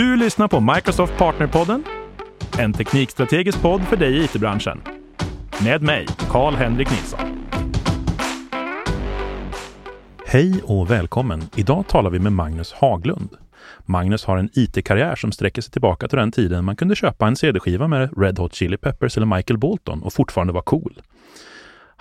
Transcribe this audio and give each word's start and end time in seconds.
Du 0.00 0.16
lyssnar 0.16 0.48
på 0.48 0.60
Microsoft 0.60 1.18
Partnerpodden, 1.18 1.84
en 2.58 2.72
teknikstrategisk 2.72 3.62
podd 3.62 3.82
för 3.82 3.96
dig 3.96 4.16
i 4.16 4.24
it-branschen. 4.24 4.82
Med 5.64 5.82
mig, 5.82 6.06
Karl-Henrik 6.30 6.90
Nilsson. 6.90 7.20
Hej 10.26 10.62
och 10.64 10.90
välkommen! 10.90 11.42
Idag 11.56 11.88
talar 11.88 12.10
vi 12.10 12.18
med 12.18 12.32
Magnus 12.32 12.72
Haglund. 12.72 13.30
Magnus 13.86 14.24
har 14.24 14.36
en 14.36 14.50
IT-karriär 14.52 15.16
som 15.16 15.32
sträcker 15.32 15.62
sig 15.62 15.72
tillbaka 15.72 16.08
till 16.08 16.18
den 16.18 16.32
tiden 16.32 16.64
man 16.64 16.76
kunde 16.76 16.96
köpa 16.96 17.26
en 17.26 17.36
CD-skiva 17.36 17.88
med 17.88 18.18
Red 18.18 18.38
Hot 18.38 18.54
Chili 18.54 18.76
Peppers 18.76 19.16
eller 19.16 19.36
Michael 19.36 19.58
Bolton 19.58 20.02
och 20.02 20.12
fortfarande 20.12 20.52
vara 20.52 20.64
cool. 20.64 21.00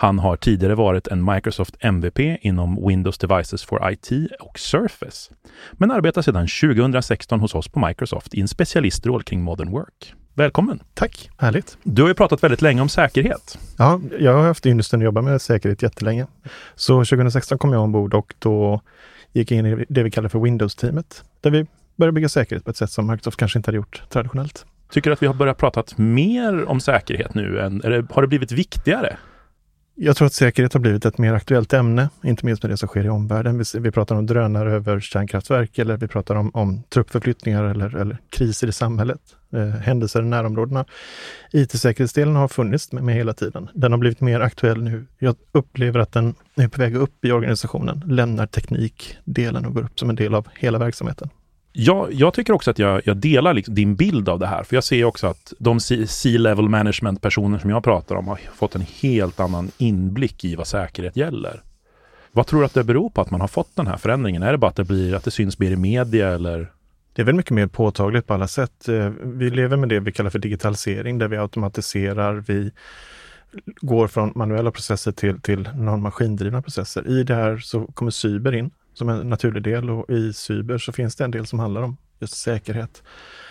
Han 0.01 0.19
har 0.19 0.35
tidigare 0.35 0.75
varit 0.75 1.07
en 1.07 1.25
Microsoft 1.25 1.75
MVP 1.79 2.19
inom 2.41 2.87
Windows 2.87 3.17
Devices 3.17 3.63
for 3.63 3.91
IT 3.91 4.11
och 4.39 4.59
Surface, 4.59 5.33
men 5.71 5.91
arbetar 5.91 6.21
sedan 6.21 6.47
2016 6.47 7.39
hos 7.39 7.55
oss 7.55 7.67
på 7.67 7.87
Microsoft 7.87 8.33
i 8.33 8.41
en 8.41 8.47
specialistroll 8.47 9.23
kring 9.23 9.41
Modern 9.41 9.71
Work. 9.71 10.13
Välkommen! 10.33 10.83
Tack, 10.93 11.29
härligt. 11.37 11.77
Du 11.83 12.01
har 12.01 12.09
ju 12.09 12.15
pratat 12.15 12.43
väldigt 12.43 12.61
länge 12.61 12.81
om 12.81 12.89
säkerhet. 12.89 13.59
Ja, 13.77 14.01
jag 14.19 14.33
har 14.33 14.43
haft 14.43 14.65
ynnesten 14.65 14.99
att 14.99 15.03
jobba 15.03 15.21
med 15.21 15.41
säkerhet 15.41 15.83
jättelänge. 15.83 16.27
Så 16.75 16.93
2016 16.93 17.57
kom 17.57 17.73
jag 17.73 17.83
ombord 17.83 18.13
och 18.13 18.33
då 18.39 18.81
gick 19.33 19.51
jag 19.51 19.57
in 19.57 19.65
i 19.65 19.85
det 19.89 20.03
vi 20.03 20.11
kallar 20.11 20.29
för 20.29 20.39
Windows-teamet, 20.39 21.23
där 21.41 21.51
vi 21.51 21.65
började 21.95 22.15
bygga 22.15 22.29
säkerhet 22.29 22.65
på 22.65 22.71
ett 22.71 22.77
sätt 22.77 22.91
som 22.91 23.07
Microsoft 23.07 23.37
kanske 23.37 23.59
inte 23.59 23.67
hade 23.67 23.77
gjort 23.77 24.03
traditionellt. 24.09 24.65
Tycker 24.91 25.09
du 25.09 25.13
att 25.13 25.21
vi 25.21 25.27
har 25.27 25.33
börjat 25.33 25.57
prata 25.57 25.83
mer 25.95 26.65
om 26.65 26.79
säkerhet 26.79 27.33
nu? 27.33 27.59
Än, 27.59 27.81
eller 27.83 28.07
har 28.09 28.21
det 28.21 28.27
blivit 28.27 28.51
viktigare? 28.51 29.17
Jag 30.01 30.17
tror 30.17 30.25
att 30.25 30.33
säkerhet 30.33 30.73
har 30.73 30.79
blivit 30.79 31.05
ett 31.05 31.17
mer 31.17 31.33
aktuellt 31.33 31.73
ämne, 31.73 32.09
inte 32.23 32.45
minst 32.45 32.63
med 32.63 32.71
det 32.71 32.77
som 32.77 32.87
sker 32.87 33.05
i 33.05 33.09
omvärlden. 33.09 33.57
Vi, 33.57 33.79
vi 33.79 33.91
pratar 33.91 34.15
om 34.15 34.25
drönare 34.25 34.73
över 34.73 34.99
kärnkraftverk 34.99 35.77
eller 35.77 35.97
vi 35.97 36.07
pratar 36.07 36.35
om, 36.35 36.51
om 36.53 36.83
truppförflyttningar 36.89 37.63
eller, 37.63 37.95
eller 37.95 38.17
kriser 38.29 38.67
i 38.67 38.71
samhället, 38.71 39.19
eh, 39.53 39.67
händelser 39.67 40.21
i 40.21 40.25
närområdena. 40.25 40.85
IT-säkerhetsdelen 41.51 42.35
har 42.35 42.47
funnits 42.47 42.91
med, 42.91 43.03
med, 43.03 43.15
hela 43.15 43.33
tiden. 43.33 43.69
Den 43.73 43.91
har 43.91 43.99
blivit 43.99 44.21
mer 44.21 44.39
aktuell 44.39 44.83
nu. 44.83 45.05
Jag 45.17 45.35
upplever 45.51 45.99
att 45.99 46.11
den 46.11 46.35
är 46.55 46.67
på 46.67 46.81
väg 46.81 46.95
upp 46.95 47.25
i 47.25 47.31
organisationen, 47.31 48.03
lämnar 48.07 48.47
teknikdelen 48.47 49.65
och 49.65 49.73
går 49.73 49.83
upp 49.83 49.99
som 49.99 50.09
en 50.09 50.15
del 50.15 50.35
av 50.35 50.47
hela 50.55 50.79
verksamheten. 50.79 51.29
Jag, 51.81 52.13
jag 52.13 52.33
tycker 52.33 52.53
också 52.53 52.71
att 52.71 52.79
jag, 52.79 53.01
jag 53.05 53.17
delar 53.17 53.53
liksom 53.53 53.75
din 53.75 53.95
bild 53.95 54.29
av 54.29 54.39
det 54.39 54.47
här. 54.47 54.63
För 54.63 54.75
jag 54.75 54.83
ser 54.83 55.03
också 55.03 55.27
att 55.27 55.53
de 55.59 55.79
C-level 55.79 56.69
management-personer 56.69 57.59
som 57.59 57.69
jag 57.69 57.83
pratar 57.83 58.15
om 58.15 58.27
har 58.27 58.39
fått 58.55 58.75
en 58.75 58.85
helt 59.01 59.39
annan 59.39 59.71
inblick 59.77 60.43
i 60.45 60.55
vad 60.55 60.67
säkerhet 60.67 61.15
gäller. 61.15 61.61
Vad 62.31 62.47
tror 62.47 62.59
du 62.59 62.65
att 62.65 62.73
det 62.73 62.83
beror 62.83 63.09
på 63.09 63.21
att 63.21 63.31
man 63.31 63.41
har 63.41 63.47
fått 63.47 63.75
den 63.75 63.87
här 63.87 63.97
förändringen? 63.97 64.43
Är 64.43 64.51
det 64.51 64.57
bara 64.57 64.67
att 64.67 64.75
det, 64.75 64.83
blir, 64.83 65.15
att 65.15 65.23
det 65.23 65.31
syns 65.31 65.59
mer 65.59 65.71
i 65.71 65.75
media 65.75 66.29
eller? 66.29 66.71
Det 67.13 67.21
är 67.21 67.25
väl 67.25 67.35
mycket 67.35 67.51
mer 67.51 67.67
påtagligt 67.67 68.27
på 68.27 68.33
alla 68.33 68.47
sätt. 68.47 68.87
Eh, 68.87 69.09
vi 69.23 69.49
lever 69.49 69.77
med 69.77 69.89
det 69.89 69.99
vi 69.99 70.11
kallar 70.11 70.29
för 70.29 70.39
digitalisering, 70.39 71.17
där 71.17 71.27
vi 71.27 71.37
automatiserar, 71.37 72.43
vi 72.47 72.71
går 73.81 74.07
från 74.07 74.31
manuella 74.35 74.71
processer 74.71 75.11
till, 75.11 75.41
till 75.41 75.69
non-maskindrivna 75.75 76.61
processer. 76.61 77.07
I 77.07 77.23
det 77.23 77.35
här 77.35 77.57
så 77.57 77.85
kommer 77.85 78.11
cyber 78.11 78.55
in 78.55 78.71
som 78.93 79.09
en 79.09 79.29
naturlig 79.29 79.63
del 79.63 79.89
och 79.89 80.09
i 80.09 80.33
cyber 80.33 80.77
så 80.77 80.91
finns 80.91 81.15
det 81.15 81.23
en 81.23 81.31
del 81.31 81.45
som 81.45 81.59
handlar 81.59 81.81
om 81.81 81.97
just 82.19 82.37
säkerhet. 82.37 83.03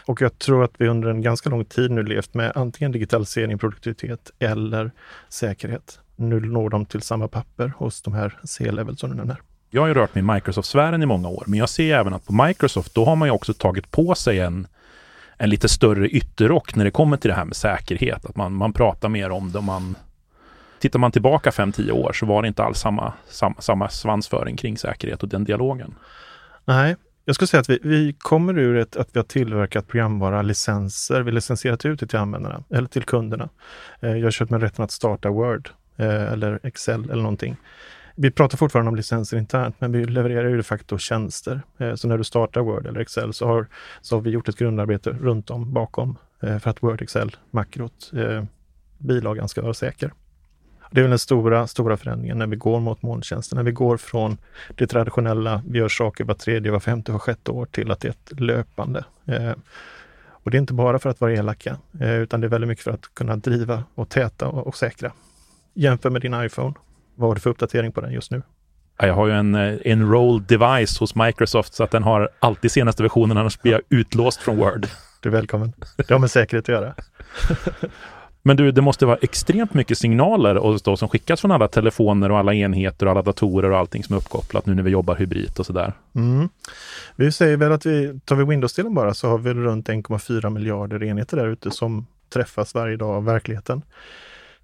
Och 0.06 0.22
jag 0.22 0.38
tror 0.38 0.64
att 0.64 0.72
vi 0.78 0.88
under 0.88 1.08
en 1.08 1.22
ganska 1.22 1.50
lång 1.50 1.64
tid 1.64 1.90
nu 1.90 2.02
levt 2.02 2.34
med 2.34 2.52
antingen 2.54 2.92
digitalisering, 2.92 3.58
produktivitet 3.58 4.30
eller 4.38 4.90
säkerhet. 5.28 6.00
Nu 6.16 6.40
når 6.40 6.70
de 6.70 6.86
till 6.86 7.02
samma 7.02 7.28
papper 7.28 7.72
hos 7.76 8.02
de 8.02 8.14
här 8.14 8.38
C-level 8.44 8.96
som 8.96 9.10
du 9.10 9.16
nämner. 9.16 9.40
Jag 9.70 9.82
har 9.82 9.88
ju 9.88 9.94
rört 9.94 10.14
mig 10.14 10.24
i 10.24 10.26
Microsoft-sfären 10.26 11.02
i 11.02 11.06
många 11.06 11.28
år, 11.28 11.44
men 11.46 11.58
jag 11.58 11.68
ser 11.68 11.94
även 11.94 12.14
att 12.14 12.26
på 12.26 12.32
Microsoft, 12.32 12.94
då 12.94 13.04
har 13.04 13.16
man 13.16 13.28
ju 13.28 13.32
också 13.32 13.54
tagit 13.54 13.90
på 13.90 14.14
sig 14.14 14.40
en, 14.40 14.66
en 15.36 15.50
lite 15.50 15.68
större 15.68 16.08
ytterrock 16.08 16.74
när 16.74 16.84
det 16.84 16.90
kommer 16.90 17.16
till 17.16 17.28
det 17.28 17.34
här 17.34 17.44
med 17.44 17.56
säkerhet. 17.56 18.26
Att 18.26 18.36
man, 18.36 18.52
man 18.52 18.72
pratar 18.72 19.08
mer 19.08 19.30
om 19.30 19.52
det 19.52 19.58
och 19.58 19.64
man 19.64 19.94
Tittar 20.78 20.98
man 20.98 21.12
tillbaka 21.12 21.50
5-10 21.50 21.90
år 21.90 22.12
så 22.12 22.26
var 22.26 22.42
det 22.42 22.48
inte 22.48 22.64
alls 22.64 22.78
samma, 22.78 23.12
samma, 23.28 23.60
samma 23.60 23.88
svansföring 23.88 24.56
kring 24.56 24.78
säkerhet 24.78 25.22
och 25.22 25.28
den 25.28 25.44
dialogen. 25.44 25.94
Nej, 26.64 26.96
jag 27.28 27.34
skulle 27.34 27.48
säga 27.48 27.60
att 27.60 27.70
vi, 27.70 27.78
vi 27.82 28.12
kommer 28.18 28.58
ur 28.58 28.76
ett, 28.76 28.96
att 28.96 29.08
vi 29.12 29.18
har 29.18 29.24
tillverkat 29.24 29.88
programvara, 29.88 30.42
licenser, 30.42 31.20
vi 31.20 31.32
licensierat 31.32 31.84
ut 31.84 32.00
det 32.00 32.06
till 32.06 32.18
användarna 32.18 32.64
eller 32.70 32.88
till 32.88 33.02
kunderna. 33.02 33.48
Eh, 34.00 34.16
jag 34.16 34.26
har 34.26 34.30
kört 34.30 34.50
med 34.50 34.62
rätten 34.62 34.84
att 34.84 34.90
starta 34.90 35.30
Word 35.30 35.70
eh, 35.96 36.32
eller 36.32 36.60
Excel 36.62 37.04
eller 37.04 37.22
någonting. 37.22 37.56
Vi 38.14 38.30
pratar 38.30 38.58
fortfarande 38.58 38.88
om 38.88 38.96
licenser 38.96 39.36
internt, 39.36 39.76
men 39.78 39.92
vi 39.92 40.04
levererar 40.04 40.48
ju 40.48 40.56
de 40.56 40.62
facto 40.62 40.98
tjänster. 40.98 41.62
Eh, 41.78 41.94
så 41.94 42.08
när 42.08 42.18
du 42.18 42.24
startar 42.24 42.60
Word 42.60 42.86
eller 42.86 43.00
Excel 43.00 43.32
så 43.32 43.46
har, 43.46 43.66
så 44.00 44.16
har 44.16 44.20
vi 44.20 44.30
gjort 44.30 44.48
ett 44.48 44.58
grundarbete 44.58 45.10
runt 45.10 45.50
om 45.50 45.72
bakom 45.72 46.18
för 46.40 46.68
att 46.68 46.82
Word, 46.82 47.02
Excel, 47.02 47.36
makrot, 47.50 48.12
bilagan 48.98 49.48
ska 49.48 49.62
vara 49.62 49.74
säker. 49.74 50.12
Det 50.90 51.00
är 51.00 51.02
väl 51.02 51.10
den 51.10 51.18
stora, 51.18 51.66
stora 51.66 51.96
förändringen 51.96 52.38
när 52.38 52.46
vi 52.46 52.56
går 52.56 52.80
mot 52.80 53.02
molntjänster, 53.02 53.56
när 53.56 53.62
vi 53.62 53.72
går 53.72 53.96
från 53.96 54.38
det 54.74 54.86
traditionella, 54.86 55.62
vi 55.68 55.78
gör 55.78 55.88
saker 55.88 56.24
var 56.24 56.34
tredje, 56.34 56.72
var 56.72 56.80
femte, 56.80 57.12
var 57.12 57.18
sjätte 57.18 57.50
år 57.50 57.66
till 57.66 57.90
att 57.90 58.00
det 58.00 58.08
är 58.08 58.12
ett 58.12 58.40
löpande. 58.40 59.04
Eh, 59.26 59.52
och 60.30 60.50
det 60.50 60.56
är 60.56 60.60
inte 60.60 60.74
bara 60.74 60.98
för 60.98 61.10
att 61.10 61.20
vara 61.20 61.32
elaka, 61.32 61.76
eh, 62.00 62.14
utan 62.14 62.40
det 62.40 62.46
är 62.46 62.48
väldigt 62.48 62.68
mycket 62.68 62.84
för 62.84 62.90
att 62.90 63.14
kunna 63.14 63.36
driva 63.36 63.84
och 63.94 64.08
täta 64.08 64.48
och, 64.48 64.66
och 64.66 64.76
säkra. 64.76 65.12
Jämför 65.74 66.10
med 66.10 66.22
din 66.22 66.44
iPhone. 66.44 66.74
Vad 67.14 67.30
har 67.30 67.34
du 67.34 67.40
för 67.40 67.50
uppdatering 67.50 67.92
på 67.92 68.00
den 68.00 68.12
just 68.12 68.30
nu? 68.30 68.42
Jag 69.00 69.14
har 69.14 69.26
ju 69.26 69.32
en 69.32 69.54
eh, 69.54 69.78
enrolled 69.84 70.46
device 70.48 70.98
hos 70.98 71.14
Microsoft 71.14 71.74
så 71.74 71.84
att 71.84 71.90
den 71.90 72.02
har 72.02 72.28
alltid 72.38 72.70
senaste 72.70 73.02
versionen, 73.02 73.36
annars 73.36 73.60
blir 73.60 73.72
jag 73.72 73.80
utlåst 73.88 74.40
från 74.40 74.56
Word. 74.56 74.86
Du 75.20 75.28
är 75.28 75.32
välkommen. 75.32 75.72
Det 75.96 76.10
har 76.10 76.18
med 76.18 76.30
säkerhet 76.30 76.64
att 76.64 76.68
göra. 76.68 76.94
Men 78.48 78.56
du, 78.56 78.72
det 78.72 78.82
måste 78.82 79.06
vara 79.06 79.16
extremt 79.16 79.74
mycket 79.74 79.98
signaler 79.98 80.56
och 80.56 80.80
då, 80.84 80.96
som 80.96 81.08
skickas 81.08 81.40
från 81.40 81.50
alla 81.50 81.68
telefoner 81.68 82.30
och 82.30 82.38
alla 82.38 82.54
enheter 82.54 83.06
och 83.06 83.12
alla 83.12 83.22
datorer 83.22 83.70
och 83.70 83.78
allting 83.78 84.04
som 84.04 84.14
är 84.14 84.18
uppkopplat 84.18 84.66
nu 84.66 84.74
när 84.74 84.82
vi 84.82 84.90
jobbar 84.90 85.16
hybrid 85.16 85.52
och 85.58 85.66
sådär. 85.66 85.92
Mm. 86.14 86.48
Vi 87.16 87.32
säger 87.32 87.56
väl 87.56 87.72
att 87.72 87.86
vi, 87.86 88.20
tar 88.24 88.36
vi 88.36 88.44
Windows-delen 88.44 88.94
bara, 88.94 89.14
så 89.14 89.28
har 89.28 89.38
vi 89.38 89.54
runt 89.54 89.88
1,4 89.88 90.50
miljarder 90.50 91.04
enheter 91.04 91.36
där 91.36 91.48
ute 91.48 91.70
som 91.70 92.06
träffas 92.32 92.74
varje 92.74 92.96
dag 92.96 93.10
av 93.10 93.24
verkligheten. 93.24 93.82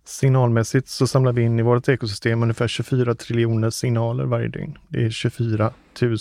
Signalmässigt 0.05 0.89
så 0.89 1.07
samlar 1.07 1.33
vi 1.33 1.43
in 1.43 1.59
i 1.59 1.63
vårt 1.63 1.89
ekosystem 1.89 2.43
ungefär 2.43 2.69
24 2.69 3.15
triljoner 3.15 3.71
signaler 3.71 4.25
varje 4.25 4.49
dygn. 4.49 4.79
Det 4.89 5.05
är 5.05 5.11
24 5.11 5.71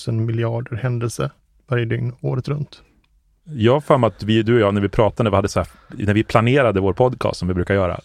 000 0.07 0.15
miljarder 0.15 0.75
händelser 0.75 1.31
varje 1.67 1.85
dygn 1.85 2.13
året 2.21 2.47
runt. 2.47 2.81
Jag 3.43 3.73
har 3.73 3.81
för 3.81 4.05
att 4.07 4.23
vi, 4.23 4.43
du 4.43 4.55
och 4.55 4.59
jag, 4.59 4.73
när 4.73 4.81
vi 4.81 4.89
pratade, 4.89 5.23
när 5.23 5.31
vi, 5.31 5.35
hade 5.35 5.47
så 5.47 5.59
här, 5.59 5.67
när 5.87 6.13
vi 6.13 6.23
planerade 6.23 6.79
vår 6.79 6.93
podcast 6.93 7.39
som 7.39 7.47
vi 7.47 7.53
brukar 7.53 7.73
göra. 7.73 7.99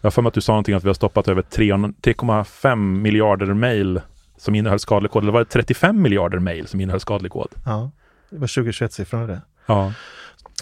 Jag 0.00 0.06
har 0.06 0.10
för 0.10 0.28
att 0.28 0.34
du 0.34 0.40
sa 0.40 0.52
någonting 0.52 0.74
att 0.74 0.84
vi 0.84 0.88
har 0.88 0.94
stoppat 0.94 1.28
över 1.28 1.42
3,5 1.42 2.76
miljarder 2.76 3.46
mejl 3.46 4.00
som 4.36 4.54
innehöll 4.54 4.78
skadlig 4.78 5.10
kod. 5.10 5.22
Eller 5.22 5.32
var 5.32 5.40
det 5.40 5.46
35 5.46 6.02
miljarder 6.02 6.38
mejl 6.38 6.66
som 6.66 6.80
innehöll 6.80 7.00
skadlig 7.00 7.32
kod? 7.32 7.48
Ja, 7.64 7.90
det 8.30 8.38
var 8.38 8.46
2021-siffrorna 8.46 9.26
det. 9.26 9.40
Ja. 9.66 9.92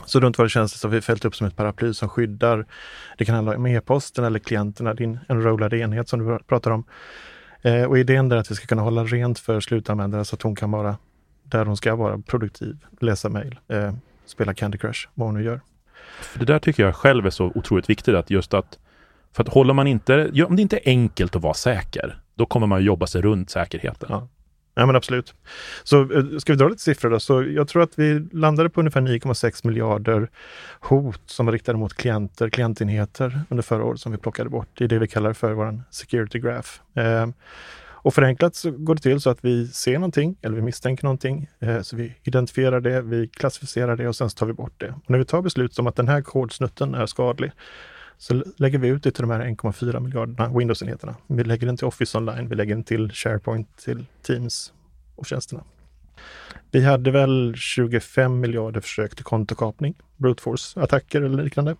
Så 0.06 0.20
runt 0.20 0.38
vad 0.38 0.44
det 0.44 0.50
känns 0.50 0.80
så 0.80 0.88
har 0.88 0.92
vi 0.92 1.00
fällt 1.00 1.24
upp 1.24 1.36
som 1.36 1.46
ett 1.46 1.56
paraply 1.56 1.94
som 1.94 2.08
skyddar. 2.08 2.66
Det 3.18 3.24
kan 3.24 3.34
handla 3.34 3.56
om 3.56 3.66
e-posten 3.66 4.24
eller 4.24 4.38
klienterna, 4.38 4.94
din 4.94 5.18
enrollade 5.28 5.78
enhet 5.78 6.08
som 6.08 6.28
du 6.28 6.38
pratar 6.38 6.70
om. 6.70 6.84
Eh, 7.62 7.84
och 7.84 7.98
idén 7.98 8.32
är 8.32 8.36
att 8.36 8.50
vi 8.50 8.54
ska 8.54 8.66
kunna 8.66 8.82
hålla 8.82 9.04
rent 9.04 9.38
för 9.38 9.60
slutanvändare 9.60 10.24
så 10.24 10.36
att 10.36 10.42
hon 10.42 10.56
kan 10.56 10.70
vara 10.70 10.96
där 11.42 11.64
hon 11.64 11.76
ska 11.76 11.96
vara 11.96 12.18
produktiv, 12.18 12.78
läsa 13.00 13.28
mejl, 13.28 13.58
eh, 13.68 13.92
spela 14.26 14.54
Candy 14.54 14.78
Crush, 14.78 15.08
vad 15.14 15.28
hon 15.28 15.34
nu 15.34 15.44
gör. 15.44 15.60
För 16.20 16.38
det 16.38 16.44
där 16.44 16.58
tycker 16.58 16.82
jag 16.82 16.94
själv 16.94 17.26
är 17.26 17.30
så 17.30 17.52
otroligt 17.54 17.90
viktigt 17.90 18.14
att 18.14 18.30
just 18.30 18.54
att 18.54 18.78
för 19.32 19.42
att 19.42 19.48
håller 19.48 19.74
man 19.74 19.86
inte, 19.86 20.44
om 20.44 20.56
det 20.56 20.62
inte 20.62 20.76
är 20.76 20.82
enkelt 20.84 21.36
att 21.36 21.42
vara 21.42 21.54
säker, 21.54 22.18
då 22.34 22.46
kommer 22.46 22.66
man 22.66 22.84
jobba 22.84 23.06
sig 23.06 23.22
runt 23.22 23.50
säkerheten. 23.50 24.08
Ja. 24.12 24.28
Ja 24.74 24.86
men 24.86 24.96
absolut. 24.96 25.34
Så 25.82 26.12
eh, 26.12 26.38
ska 26.38 26.52
vi 26.52 26.56
dra 26.56 26.68
lite 26.68 26.82
siffror 26.82 27.10
då? 27.10 27.20
Så 27.20 27.42
jag 27.42 27.68
tror 27.68 27.82
att 27.82 27.98
vi 27.98 28.28
landade 28.32 28.70
på 28.70 28.80
ungefär 28.80 29.00
9,6 29.00 29.66
miljarder 29.66 30.30
hot 30.80 31.22
som 31.26 31.46
var 31.46 31.52
riktade 31.52 31.78
mot 31.78 31.94
klienter, 31.94 32.50
klientenheter 32.50 33.40
under 33.48 33.62
förra 33.62 33.84
året 33.84 34.00
som 34.00 34.12
vi 34.12 34.18
plockade 34.18 34.50
bort. 34.50 34.68
Det 34.74 34.84
är 34.84 34.88
det 34.88 34.98
vi 34.98 35.08
kallar 35.08 35.32
för 35.32 35.52
vår 35.52 35.82
security 35.90 36.38
graph. 36.38 36.68
Eh, 36.94 37.26
och 38.02 38.14
förenklat 38.14 38.54
så 38.54 38.70
går 38.70 38.94
det 38.94 39.00
till 39.00 39.20
så 39.20 39.30
att 39.30 39.44
vi 39.44 39.68
ser 39.68 39.94
någonting 39.94 40.36
eller 40.42 40.56
vi 40.56 40.62
misstänker 40.62 41.04
någonting. 41.04 41.48
Eh, 41.60 41.80
så 41.80 41.96
vi 41.96 42.14
identifierar 42.22 42.80
det, 42.80 43.02
vi 43.02 43.28
klassificerar 43.28 43.96
det 43.96 44.08
och 44.08 44.16
sen 44.16 44.28
tar 44.28 44.46
vi 44.46 44.52
bort 44.52 44.72
det. 44.80 44.88
Och 44.88 45.10
när 45.10 45.18
vi 45.18 45.24
tar 45.24 45.42
beslut 45.42 45.78
om 45.78 45.86
att 45.86 45.96
den 45.96 46.08
här 46.08 46.22
kodsnutten 46.22 46.94
är 46.94 47.06
skadlig 47.06 47.52
så 48.18 48.44
lägger 48.56 48.78
vi 48.78 48.88
ut 48.88 49.02
det 49.02 49.10
till 49.10 49.22
de 49.22 49.30
här 49.30 49.40
1,4 49.40 50.00
miljarderna 50.00 50.48
Windows-enheterna. 50.58 51.14
Vi 51.26 51.44
lägger 51.44 51.66
den 51.66 51.76
till 51.76 51.86
Office 51.86 52.18
Online, 52.18 52.48
vi 52.48 52.56
lägger 52.56 52.74
den 52.74 52.84
till 52.84 53.10
SharePoint, 53.12 53.76
till 53.76 54.04
Teams 54.22 54.72
och 55.16 55.26
tjänsterna. 55.26 55.64
Vi 56.70 56.84
hade 56.84 57.10
väl 57.10 57.54
25 57.56 58.40
miljarder 58.40 58.80
försök 58.80 59.14
till 59.14 59.24
kontokapning, 59.24 59.94
brute 60.16 60.42
force-attacker 60.42 61.22
eller 61.22 61.42
liknande. 61.42 61.76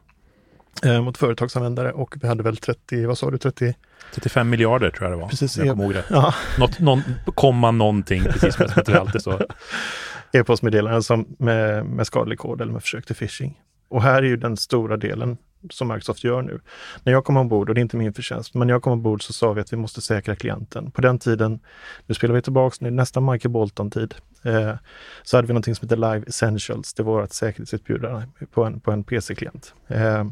eh, 0.85 1.03
mot 1.03 1.19
företagsanvändare 1.19 1.93
och 1.93 2.15
vi 2.23 2.29
hade 2.29 2.43
väl 2.43 2.57
30, 2.57 3.07
vad 3.07 3.19
sa 3.19 3.31
du, 3.31 3.39
30? 3.39 3.75
35 4.15 4.51
miljarder 4.51 4.91
tror 4.91 5.11
jag 5.11 5.19
det 5.19 5.23
var. 5.23 5.29
Precis, 5.29 5.59
jag 5.59 5.69
kommer 5.69 5.85
ihåg 5.85 5.95
rätt. 5.95 6.07
Ja, 6.11 6.35
Något, 6.59 6.79
någon, 6.79 7.03
komma 7.25 7.71
någonting, 7.71 8.25
precis 8.25 8.55
som 8.55 8.67
det 8.87 9.01
alltid 9.01 9.23
så. 9.23 9.41
e-postmeddelanden 10.33 11.03
som 11.03 11.37
med, 11.39 11.87
med 11.87 12.07
skadlig 12.07 12.39
kod 12.39 12.61
eller 12.61 12.73
med 12.73 12.83
försök 12.83 13.07
till 13.07 13.17
phishing. 13.17 13.61
Och 13.89 14.03
här 14.03 14.23
är 14.23 14.27
ju 14.27 14.37
den 14.37 14.57
stora 14.57 14.97
delen 14.97 15.37
som 15.71 15.89
Microsoft 15.89 16.25
gör 16.25 16.43
nu. 16.43 16.61
När 17.03 17.13
jag 17.13 17.25
kom 17.25 17.37
ombord, 17.37 17.69
och 17.69 17.75
det 17.75 17.79
är 17.79 17.83
inte 17.83 17.97
min 17.97 18.15
förtjänst, 18.15 18.55
men 18.55 18.67
när 18.67 18.75
jag 18.75 18.83
kom 18.83 18.93
ombord 18.93 19.23
så 19.23 19.33
sa 19.33 19.53
vi 19.53 19.61
att 19.61 19.73
vi 19.73 19.77
måste 19.77 20.01
säkra 20.01 20.37
klienten. 20.37 20.91
På 20.91 21.01
den 21.01 21.19
tiden, 21.19 21.61
nu 22.07 22.15
spelar 22.15 22.35
vi 22.35 22.43
tillbaks, 22.43 22.81
nu 22.81 22.91
nästan 22.91 23.33
Michael 23.33 23.53
Bolton-tid, 23.53 24.15
eh, 24.43 24.75
så 25.23 25.37
hade 25.37 25.47
vi 25.47 25.53
någonting 25.53 25.75
som 25.75 25.89
heter 25.89 25.97
Live 25.97 26.25
Essentials. 26.27 26.95
Det 26.95 27.03
var 27.03 27.21
vårt 27.21 27.33
säkerhetsutbjudande 27.33 28.27
på 28.53 28.65
en, 28.65 28.81
på 28.81 28.93
en 28.93 29.05
PC-klient. 29.05 29.75
Eh, 29.89 30.25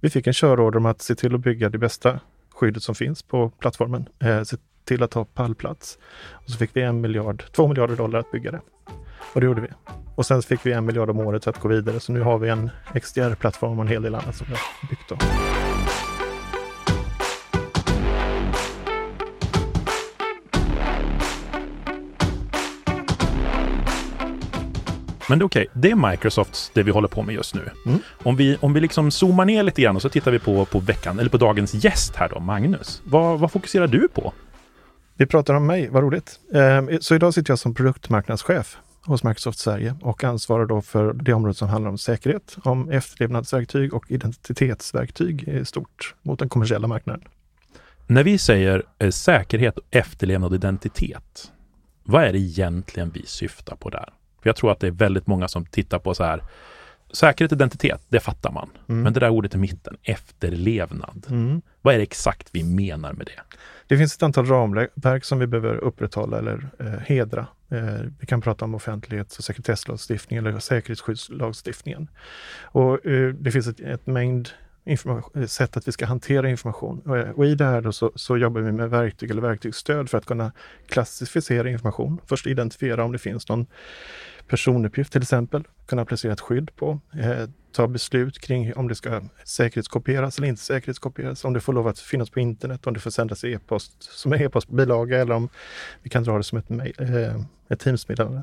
vi 0.00 0.10
fick 0.10 0.26
en 0.26 0.32
körorder 0.32 0.78
om 0.78 0.86
att 0.86 1.02
se 1.02 1.14
till 1.14 1.34
att 1.34 1.40
bygga 1.40 1.68
det 1.68 1.78
bästa 1.78 2.20
skyddet 2.54 2.82
som 2.82 2.94
finns 2.94 3.22
på 3.22 3.50
plattformen. 3.50 4.08
Eh, 4.18 4.42
se 4.42 4.56
till 4.84 5.02
att 5.02 5.14
ha 5.14 5.24
pallplats. 5.24 5.98
Och 6.32 6.50
så 6.50 6.58
fick 6.58 6.70
vi 6.72 6.82
en 6.82 7.00
miljard, 7.00 7.44
två 7.52 7.68
miljarder 7.68 7.96
dollar 7.96 8.18
att 8.18 8.30
bygga 8.30 8.50
det. 8.50 8.60
Och 9.34 9.40
det 9.40 9.46
gjorde 9.46 9.60
vi. 9.60 9.68
Och 10.14 10.26
sen 10.26 10.42
fick 10.42 10.66
vi 10.66 10.72
en 10.72 10.84
miljard 10.84 11.10
om 11.10 11.20
året 11.20 11.44
för 11.44 11.50
att 11.50 11.60
gå 11.60 11.68
vidare. 11.68 12.00
Så 12.00 12.12
nu 12.12 12.20
har 12.20 12.38
vi 12.38 12.48
en 12.48 12.70
XDR-plattform 12.94 13.78
och 13.78 13.84
en 13.84 13.88
hel 13.88 14.02
del 14.02 14.14
annat 14.14 14.36
som 14.36 14.46
vi 14.50 14.54
har 14.54 14.88
byggt. 14.88 15.08
Då. 15.08 15.16
Men 25.28 25.38
det 25.38 25.42
är 25.42 25.46
okej, 25.46 25.66
det 25.72 25.90
är 25.90 26.10
Microsofts, 26.10 26.70
det 26.74 26.82
vi 26.82 26.90
håller 26.90 27.08
på 27.08 27.22
med 27.22 27.34
just 27.34 27.54
nu. 27.54 27.70
Mm. 27.86 27.98
Om 28.22 28.36
vi, 28.36 28.56
om 28.60 28.72
vi 28.72 28.80
liksom 28.80 29.10
zoomar 29.10 29.44
ner 29.44 29.62
lite 29.62 29.82
grann 29.82 29.96
och 29.96 30.02
så 30.02 30.08
tittar 30.08 30.30
vi 30.30 30.38
på, 30.38 30.64
på 30.64 30.78
veckan, 30.78 31.18
eller 31.18 31.30
på 31.30 31.36
dagens 31.36 31.74
gäst 31.74 32.16
här 32.16 32.28
då, 32.28 32.40
Magnus. 32.40 33.02
Vad, 33.04 33.38
vad 33.40 33.52
fokuserar 33.52 33.86
du 33.86 34.08
på? 34.08 34.32
Vi 35.16 35.26
pratar 35.26 35.54
om 35.54 35.66
mig, 35.66 35.88
vad 35.88 36.02
roligt. 36.02 36.40
Eh, 36.54 36.98
Så 37.00 37.14
idag 37.14 37.34
sitter 37.34 37.50
jag 37.50 37.58
som 37.58 37.74
produktmarknadschef 37.74 38.78
hos 39.06 39.24
Microsoft 39.24 39.58
Sverige 39.58 39.94
och 40.00 40.24
ansvarar 40.24 40.66
då 40.66 40.82
för 40.82 41.12
det 41.12 41.32
område 41.32 41.54
som 41.54 41.68
handlar 41.68 41.90
om 41.90 41.98
säkerhet, 41.98 42.56
om 42.64 42.90
efterlevnadsverktyg 42.90 43.94
och 43.94 44.10
identitetsverktyg 44.10 45.48
i 45.48 45.64
stort 45.64 46.14
mot 46.22 46.38
den 46.38 46.48
kommersiella 46.48 46.86
marknaden. 46.86 47.24
När 48.06 48.24
vi 48.24 48.38
säger 48.38 48.82
eh, 48.98 49.10
säkerhet, 49.10 49.78
efterlevnad 49.90 50.50
och 50.50 50.54
identitet, 50.54 51.52
vad 52.04 52.24
är 52.24 52.32
det 52.32 52.38
egentligen 52.38 53.10
vi 53.14 53.26
syftar 53.26 53.76
på 53.76 53.90
där? 53.90 54.08
För 54.44 54.48
jag 54.48 54.56
tror 54.56 54.72
att 54.72 54.80
det 54.80 54.86
är 54.86 54.90
väldigt 54.90 55.26
många 55.26 55.48
som 55.48 55.64
tittar 55.66 55.98
på 55.98 56.14
så 56.14 56.24
här, 56.24 56.42
säkerhet 57.12 57.52
och 57.52 57.56
identitet, 57.56 58.00
det 58.08 58.20
fattar 58.20 58.52
man. 58.52 58.70
Mm. 58.88 59.02
Men 59.02 59.12
det 59.12 59.20
där 59.20 59.28
ordet 59.28 59.54
i 59.54 59.58
mitten, 59.58 59.96
efterlevnad, 60.02 61.26
Mm. 61.30 61.62
vad 61.82 61.94
är 61.94 61.98
det 61.98 62.02
exakt 62.02 62.48
vi 62.52 62.64
menar 62.64 63.12
med 63.12 63.26
det? 63.26 63.56
Det 63.86 63.98
finns 63.98 64.14
ett 64.16 64.22
antal 64.22 64.46
ramverk 64.46 65.24
som 65.24 65.38
vi 65.38 65.46
behöver 65.46 65.76
upprätthålla 65.76 66.38
eller 66.38 66.68
eh, 66.80 66.86
hedra. 66.86 67.46
Eh, 67.70 68.00
vi 68.20 68.26
kan 68.26 68.40
prata 68.40 68.64
om 68.64 68.74
offentlighets 68.74 69.38
och 69.38 69.44
sekretesslagstiftningen 69.44 70.46
eller 70.46 70.58
säkerhetsskyddslagstiftningen. 70.58 72.08
Och, 72.62 73.06
eh, 73.06 73.28
det 73.34 73.50
finns 73.50 73.66
ett, 73.66 73.80
ett 73.80 74.06
mängd 74.06 74.48
information, 74.86 75.48
sätt 75.48 75.76
att 75.76 75.88
vi 75.88 75.92
ska 75.92 76.06
hantera 76.06 76.50
information. 76.50 77.00
Och, 77.00 77.44
eh, 77.44 77.50
i 77.50 77.54
det 77.54 77.64
här 77.64 77.80
då 77.80 77.92
så, 77.92 78.12
så 78.14 78.36
jobbar 78.36 78.60
vi 78.60 78.72
med 78.72 78.90
verktyg 78.90 79.30
eller 79.30 79.42
verktygsstöd 79.42 80.10
för 80.10 80.18
att 80.18 80.26
kunna 80.26 80.52
klassificera 80.88 81.70
information. 81.70 82.20
Först 82.26 82.46
identifiera 82.46 83.04
om 83.04 83.12
det 83.12 83.18
finns 83.18 83.48
någon 83.48 83.66
personuppgift 84.48 85.12
till 85.12 85.22
exempel, 85.22 85.64
kunna 85.86 86.04
placera 86.04 86.32
ett 86.32 86.40
skydd 86.40 86.76
på, 86.76 87.00
eh, 87.18 87.48
ta 87.72 87.86
beslut 87.86 88.38
kring 88.38 88.74
om 88.74 88.88
det 88.88 88.94
ska 88.94 89.22
säkerhetskopieras 89.44 90.38
eller 90.38 90.48
inte 90.48 90.62
säkerhetskopieras, 90.62 91.44
om 91.44 91.52
det 91.52 91.60
får 91.60 91.72
lov 91.72 91.88
att 91.88 91.98
finnas 91.98 92.30
på 92.30 92.40
internet, 92.40 92.86
om 92.86 92.94
det 92.94 93.00
får 93.00 93.10
sändas 93.10 93.44
i 93.44 93.52
e-post 93.52 93.92
som 93.98 94.32
en 94.32 94.42
e-postbilaga 94.42 95.20
eller 95.20 95.34
om 95.34 95.48
vi 96.02 96.10
kan 96.10 96.24
dra 96.24 96.36
det 96.36 96.44
som 96.44 96.58
ett, 96.58 96.68
mail, 96.68 96.94
eh, 96.98 97.40
ett 97.68 97.80
Teams-meddelande. 97.80 98.42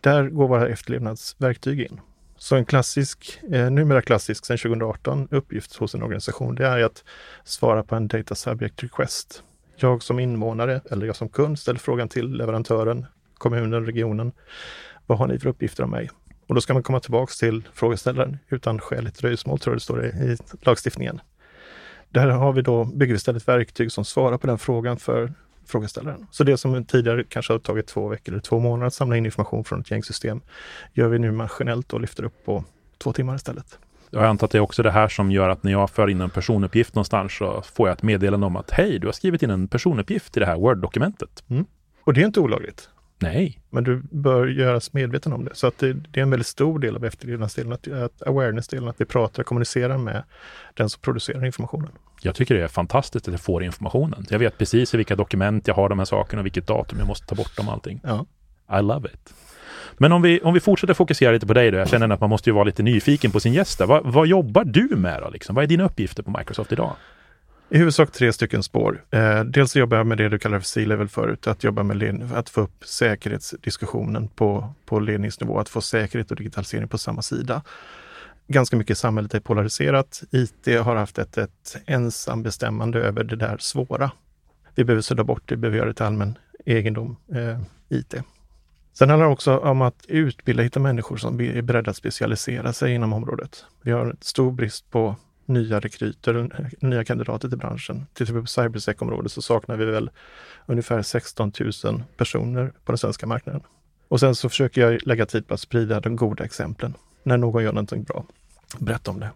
Där 0.00 0.28
går 0.28 0.48
våra 0.48 0.68
efterlevnadsverktyg 0.68 1.80
in. 1.80 2.00
Så 2.36 2.56
en 2.56 2.64
klassisk, 2.64 3.40
eh, 3.52 3.70
numera 3.70 4.02
klassisk 4.02 4.46
sedan 4.46 4.58
2018, 4.58 5.28
uppgift 5.30 5.76
hos 5.76 5.94
en 5.94 6.02
organisation, 6.02 6.54
det 6.54 6.66
är 6.66 6.84
att 6.84 7.04
svara 7.44 7.82
på 7.82 7.94
en 7.94 8.08
Data 8.08 8.34
Subject 8.34 8.82
Request. 8.82 9.42
Jag 9.76 10.02
som 10.02 10.18
invånare 10.18 10.80
eller 10.90 11.06
jag 11.06 11.16
som 11.16 11.28
kund 11.28 11.58
ställer 11.58 11.78
frågan 11.78 12.08
till 12.08 12.32
leverantören, 12.32 13.06
kommunen, 13.38 13.86
regionen. 13.86 14.32
Vad 15.10 15.18
har 15.18 15.26
ni 15.26 15.38
för 15.38 15.48
uppgifter 15.48 15.84
om 15.84 15.90
mig? 15.90 16.10
Och 16.46 16.54
då 16.54 16.60
ska 16.60 16.74
man 16.74 16.82
komma 16.82 17.00
tillbaks 17.00 17.38
till 17.38 17.68
frågeställaren 17.74 18.38
utan 18.48 18.78
skäligt 18.78 19.18
dröjsmål, 19.18 19.58
tror 19.58 19.72
jag 19.72 19.76
det 19.76 19.82
står 19.82 20.04
i, 20.04 20.36
lagstiftningen. 20.60 21.20
Där 22.08 22.28
har 22.28 22.52
vi 22.52 22.62
då, 22.62 22.84
bygger 22.84 23.12
vi 23.12 23.16
istället 23.16 23.48
verktyg 23.48 23.92
som 23.92 24.04
svarar 24.04 24.38
på 24.38 24.46
den 24.46 24.58
frågan 24.58 24.96
för 24.96 25.32
frågeställaren. 25.66 26.26
Så 26.30 26.44
det 26.44 26.56
som 26.56 26.84
tidigare 26.84 27.24
kanske 27.28 27.52
har 27.52 27.58
tagit 27.58 27.86
två 27.86 28.08
veckor 28.08 28.32
eller 28.32 28.42
två 28.42 28.58
månader 28.58 28.86
att 28.86 28.94
samla 28.94 29.16
in 29.16 29.26
information 29.26 29.64
från 29.64 29.80
ett 29.80 29.90
gängsystem, 29.90 30.40
gör 30.92 31.08
vi 31.08 31.18
nu 31.18 31.32
maskinellt 31.32 31.92
och 31.92 32.00
lyfter 32.00 32.24
upp 32.24 32.44
på 32.44 32.64
två 32.98 33.12
timmar 33.12 33.34
istället. 33.34 33.78
Jag 34.10 34.24
antar 34.24 34.44
att 34.44 34.50
det 34.50 34.58
är 34.58 34.62
också 34.62 34.82
det 34.82 34.90
här 34.90 35.08
som 35.08 35.30
gör 35.30 35.48
att 35.48 35.62
när 35.62 35.72
jag 35.72 35.90
för 35.90 36.10
in 36.10 36.20
en 36.20 36.30
personuppgift 36.30 36.94
någonstans 36.94 37.36
så 37.36 37.62
får 37.62 37.88
jag 37.88 37.96
ett 37.96 38.02
meddelande 38.02 38.46
om 38.46 38.56
att 38.56 38.70
hej, 38.70 38.98
du 38.98 39.06
har 39.06 39.12
skrivit 39.12 39.42
in 39.42 39.50
en 39.50 39.68
personuppgift 39.68 40.36
i 40.36 40.40
det 40.40 40.46
här 40.46 40.56
Word-dokumentet. 40.56 41.44
Och 42.04 42.14
det 42.14 42.20
är 42.22 42.26
inte 42.26 42.40
olagligt, 42.40 42.88
Nej, 43.22 43.60
men 43.70 43.84
du 43.84 44.02
bör 44.10 44.46
göras 44.46 44.92
medveten 44.92 45.32
om 45.32 45.44
det. 45.44 45.54
Så 45.54 45.66
att 45.66 45.78
det, 45.78 45.92
det 45.92 46.20
är 46.20 46.22
en 46.22 46.30
väldigt 46.30 46.46
stor 46.46 46.78
del 46.78 46.96
av 46.96 47.04
efterlevnadsdelen, 47.04 47.72
att, 47.72 47.88
att 47.88 48.22
awareness-delen, 48.26 48.88
att 48.88 49.00
vi 49.00 49.04
pratar 49.04 49.42
och 49.42 49.46
kommunicerar 49.46 49.98
med 49.98 50.22
den 50.74 50.90
som 50.90 51.00
producerar 51.00 51.46
informationen. 51.46 51.90
jag 52.22 52.34
tycker 52.34 52.54
det 52.54 52.62
är 52.62 52.68
fantastiskt 52.68 53.28
att 53.28 53.32
jag 53.32 53.40
får 53.40 53.62
informationen. 53.62 54.26
Jag 54.30 54.38
vet 54.38 54.58
precis 54.58 54.94
i 54.94 54.96
vilka 54.96 55.16
dokument 55.16 55.68
jag 55.68 55.74
har 55.74 55.88
de 55.88 55.98
här 55.98 56.06
sakerna 56.06 56.40
och 56.40 56.46
vilket 56.46 56.66
datum 56.66 56.98
jag 56.98 57.08
måste 57.08 57.26
ta 57.26 57.34
bort 57.34 57.56
dem 57.56 57.68
allting. 57.68 58.00
Ja. 58.04 58.26
I 58.78 58.82
love 58.82 59.08
it. 59.14 59.34
Men 59.98 60.12
om 60.12 60.22
vi, 60.22 60.40
om 60.40 60.54
vi 60.54 60.60
fortsätter 60.60 60.94
fokusera 60.94 61.32
lite 61.32 61.46
på 61.46 61.54
dig 61.54 61.70
då. 61.70 61.78
Jag 61.78 61.88
känner 61.88 62.08
att 62.08 62.20
man 62.20 62.30
måste 62.30 62.50
ju 62.50 62.54
vara 62.54 62.64
lite 62.64 62.82
nyfiken 62.82 63.30
på 63.30 63.40
sin 63.40 63.52
gäst. 63.52 63.78
där. 63.78 63.86
Vad, 63.86 64.12
vad 64.12 64.26
jobbar 64.26 64.64
du 64.64 64.96
med 64.96 65.22
då? 65.22 65.30
Liksom? 65.30 65.54
Vad 65.54 65.64
är 65.64 65.68
dina 65.68 65.84
uppgifter 65.84 66.22
på 66.22 66.38
Microsoft 66.38 66.72
idag? 66.72 66.92
I 67.72 67.78
huvudsak 67.78 68.12
tre 68.12 68.32
stycken 68.32 68.62
spår. 68.62 69.04
Eh, 69.10 69.44
dels 69.44 69.76
jobbar 69.76 69.96
jag 69.96 70.06
med 70.06 70.18
det 70.18 70.28
du 70.28 70.38
kallar 70.38 70.58
för 70.58 70.66
C-level 70.66 71.08
förut, 71.08 71.46
att 71.46 71.64
jobba 71.64 71.82
med 71.82 71.96
led- 71.96 72.32
att 72.34 72.48
få 72.50 72.60
upp 72.60 72.84
säkerhetsdiskussionen 72.84 74.28
på, 74.28 74.74
på 74.84 75.00
ledningsnivå, 75.00 75.58
att 75.58 75.68
få 75.68 75.80
säkerhet 75.80 76.30
och 76.30 76.36
digitalisering 76.36 76.88
på 76.88 76.98
samma 76.98 77.22
sida. 77.22 77.62
Ganska 78.46 78.76
mycket 78.76 78.96
i 78.96 79.00
samhället 79.00 79.34
är 79.34 79.40
polariserat. 79.40 80.22
IT 80.30 80.66
har 80.66 80.96
haft 80.96 81.18
ett, 81.18 81.38
ett 81.38 81.76
ensambestämmande 81.86 82.98
över 82.98 83.24
det 83.24 83.36
där 83.36 83.56
svåra. 83.58 84.10
Vi 84.74 84.84
behöver 84.84 85.02
sudda 85.02 85.24
bort 85.24 85.42
det, 85.46 85.54
vi 85.54 85.60
behöver 85.60 85.78
göra 85.78 85.88
det 85.88 85.94
till 85.94 86.04
allmän 86.04 86.38
egendom, 86.66 87.16
eh, 87.34 87.60
IT. 87.88 88.14
Sen 88.92 89.10
handlar 89.10 89.26
det 89.26 89.32
också 89.32 89.58
om 89.58 89.82
att 89.82 90.04
utbilda, 90.08 90.62
hitta 90.62 90.80
människor 90.80 91.16
som 91.16 91.40
är 91.40 91.62
beredda 91.62 91.90
att 91.90 91.96
specialisera 91.96 92.72
sig 92.72 92.94
inom 92.94 93.12
området. 93.12 93.64
Vi 93.82 93.90
har 93.90 94.06
en 94.06 94.16
stor 94.20 94.52
brist 94.52 94.90
på 94.90 95.16
nya 95.50 95.80
rekryter, 95.80 96.48
nya 96.80 97.04
kandidater 97.04 97.48
till 97.48 97.58
branschen. 97.58 98.06
Tittar 98.14 98.34
vi 98.34 98.40
på 98.40 98.46
cybersec-området 98.46 99.32
så 99.32 99.42
saknar 99.42 99.76
vi 99.76 99.84
väl 99.84 100.10
ungefär 100.66 101.02
16 101.02 101.52
000 101.84 102.02
personer 102.16 102.72
på 102.84 102.92
den 102.92 102.98
svenska 102.98 103.26
marknaden. 103.26 103.62
Och 104.08 104.20
sen 104.20 104.34
så 104.34 104.48
försöker 104.48 104.80
jag 104.80 105.06
lägga 105.06 105.26
tid 105.26 105.48
på 105.48 105.54
att 105.54 105.60
sprida 105.60 106.00
de 106.00 106.16
goda 106.16 106.44
exemplen. 106.44 106.94
När 107.22 107.36
någon 107.36 107.62
gör 107.62 107.72
någonting 107.72 108.02
bra, 108.02 108.24
berätta 108.78 109.10
om 109.10 109.20
det. 109.20 109.30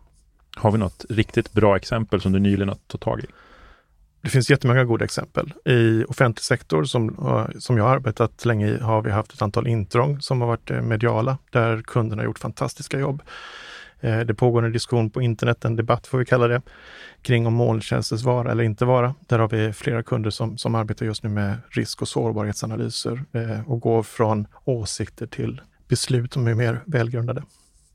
Har 0.56 0.70
vi 0.70 0.78
något 0.78 1.04
riktigt 1.08 1.52
bra 1.52 1.76
exempel 1.76 2.20
som 2.20 2.32
du 2.32 2.38
nyligen 2.38 2.68
har 2.68 2.76
tagit 2.86 3.00
tag 3.00 3.20
i? 3.20 3.26
Det 4.24 4.30
finns 4.30 4.50
jättemånga 4.50 4.84
goda 4.84 5.04
exempel. 5.04 5.52
I 5.64 6.04
offentlig 6.04 6.44
sektor 6.44 6.84
som, 6.84 7.08
eh, 7.08 7.58
som 7.58 7.76
jag 7.76 7.84
har 7.84 7.94
arbetat 7.94 8.44
länge 8.44 8.66
i 8.66 8.78
har 8.78 9.02
vi 9.02 9.10
haft 9.10 9.32
ett 9.32 9.42
antal 9.42 9.66
intrång 9.66 10.20
som 10.20 10.40
har 10.40 10.48
varit 10.48 10.70
eh, 10.70 10.82
mediala, 10.82 11.38
där 11.50 11.82
kunderna 11.82 12.22
har 12.22 12.26
gjort 12.26 12.38
fantastiska 12.38 12.98
jobb. 12.98 13.22
Eh, 14.04 14.20
det 14.20 14.34
pågår 14.34 14.64
en 14.64 14.72
diskussion 14.72 15.10
på 15.10 15.22
internet, 15.22 15.64
en 15.64 15.76
debatt 15.76 16.06
får 16.06 16.18
vi 16.18 16.24
kalla 16.24 16.48
det, 16.48 16.62
kring 17.22 17.46
om 17.46 17.54
molntjänsters 17.54 18.22
vara 18.22 18.50
eller 18.50 18.64
inte 18.64 18.84
vara. 18.84 19.14
Där 19.28 19.38
har 19.38 19.48
vi 19.48 19.72
flera 19.72 20.02
kunder 20.02 20.30
som, 20.30 20.58
som 20.58 20.74
arbetar 20.74 21.06
just 21.06 21.22
nu 21.22 21.28
med 21.28 21.56
risk 21.70 22.02
och 22.02 22.08
sårbarhetsanalyser 22.08 23.24
eh, 23.32 23.70
och 23.70 23.80
går 23.80 24.02
från 24.02 24.46
åsikter 24.64 25.26
till 25.26 25.60
beslut 25.88 26.32
som 26.32 26.46
är 26.46 26.54
mer 26.54 26.80
välgrundade. 26.84 27.42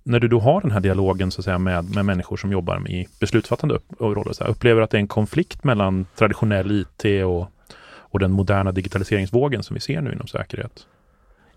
När 0.03 0.19
du 0.19 0.27
då 0.27 0.39
har 0.39 0.61
den 0.61 0.71
här 0.71 0.79
dialogen 0.79 1.31
så 1.31 1.41
att 1.41 1.45
säga, 1.45 1.57
med, 1.57 1.95
med 1.95 2.05
människor 2.05 2.37
som 2.37 2.51
jobbar 2.51 2.89
i 2.89 3.07
beslutsfattande 3.19 3.75
upp, 3.75 3.93
och 3.97 4.15
roller, 4.15 4.33
så 4.33 4.43
här, 4.43 4.51
upplever 4.51 4.81
du 4.81 4.83
att 4.83 4.91
det 4.91 4.97
är 4.97 5.01
en 5.01 5.07
konflikt 5.07 5.63
mellan 5.63 6.05
traditionell 6.15 6.71
IT 6.71 7.25
och, 7.25 7.51
och 7.89 8.19
den 8.19 8.31
moderna 8.31 8.71
digitaliseringsvågen 8.71 9.63
som 9.63 9.73
vi 9.73 9.79
ser 9.79 10.01
nu 10.01 10.13
inom 10.13 10.27
säkerhet? 10.27 10.85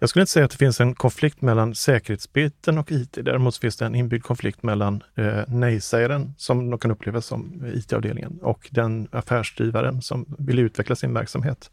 Jag 0.03 0.09
skulle 0.09 0.23
inte 0.23 0.33
säga 0.33 0.45
att 0.45 0.51
det 0.51 0.57
finns 0.57 0.81
en 0.81 0.95
konflikt 0.95 1.43
mellan 1.43 1.75
säkerhetsbiten 1.75 2.79
och 2.79 2.93
IT. 2.93 3.19
Däremot 3.23 3.57
finns 3.57 3.77
det 3.77 3.87
en 3.87 3.95
inbyggd 3.95 4.25
konflikt 4.25 4.63
mellan 4.63 5.03
eh, 5.15 5.41
nej-sägaren, 5.49 6.35
som 6.39 6.71
de 6.71 6.79
kan 6.79 6.91
uppleva 6.91 7.21
som 7.21 7.65
IT-avdelningen, 7.75 8.39
och 8.43 8.69
den 8.71 9.09
affärsdrivaren 9.13 10.03
som 10.03 10.37
vill 10.39 10.59
utveckla 10.59 10.97
sin 10.97 11.15
verksamhet. 11.15 11.71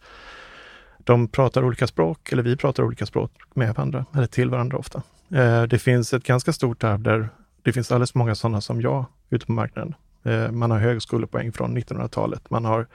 De 0.97 1.27
pratar 1.27 1.63
olika 1.63 1.87
språk, 1.87 2.31
eller 2.31 2.43
vi 2.43 2.57
pratar 2.57 2.83
olika 2.83 3.05
språk 3.05 3.31
med 3.53 3.75
varandra, 3.75 4.05
eller 4.15 4.27
till 4.27 4.49
varandra 4.49 4.77
ofta. 4.77 5.03
Eh, 5.33 5.63
det 5.63 5.79
finns 5.79 6.13
ett 6.13 6.23
ganska 6.23 6.53
stort 6.53 6.83
arv 6.83 7.01
där 7.01 7.29
Det 7.63 7.73
finns 7.73 7.91
alldeles 7.91 8.11
för 8.11 8.19
många 8.19 8.35
sådana 8.35 8.61
som 8.61 8.81
jag 8.81 9.05
ute 9.29 9.45
på 9.45 9.51
marknaden. 9.51 9.95
Eh, 10.23 10.51
man 10.51 10.71
har 10.71 10.79
högskolepoäng 10.79 11.51
från 11.51 11.77
1900-talet. 11.77 12.49
Man 12.49 12.65
har 12.65 12.87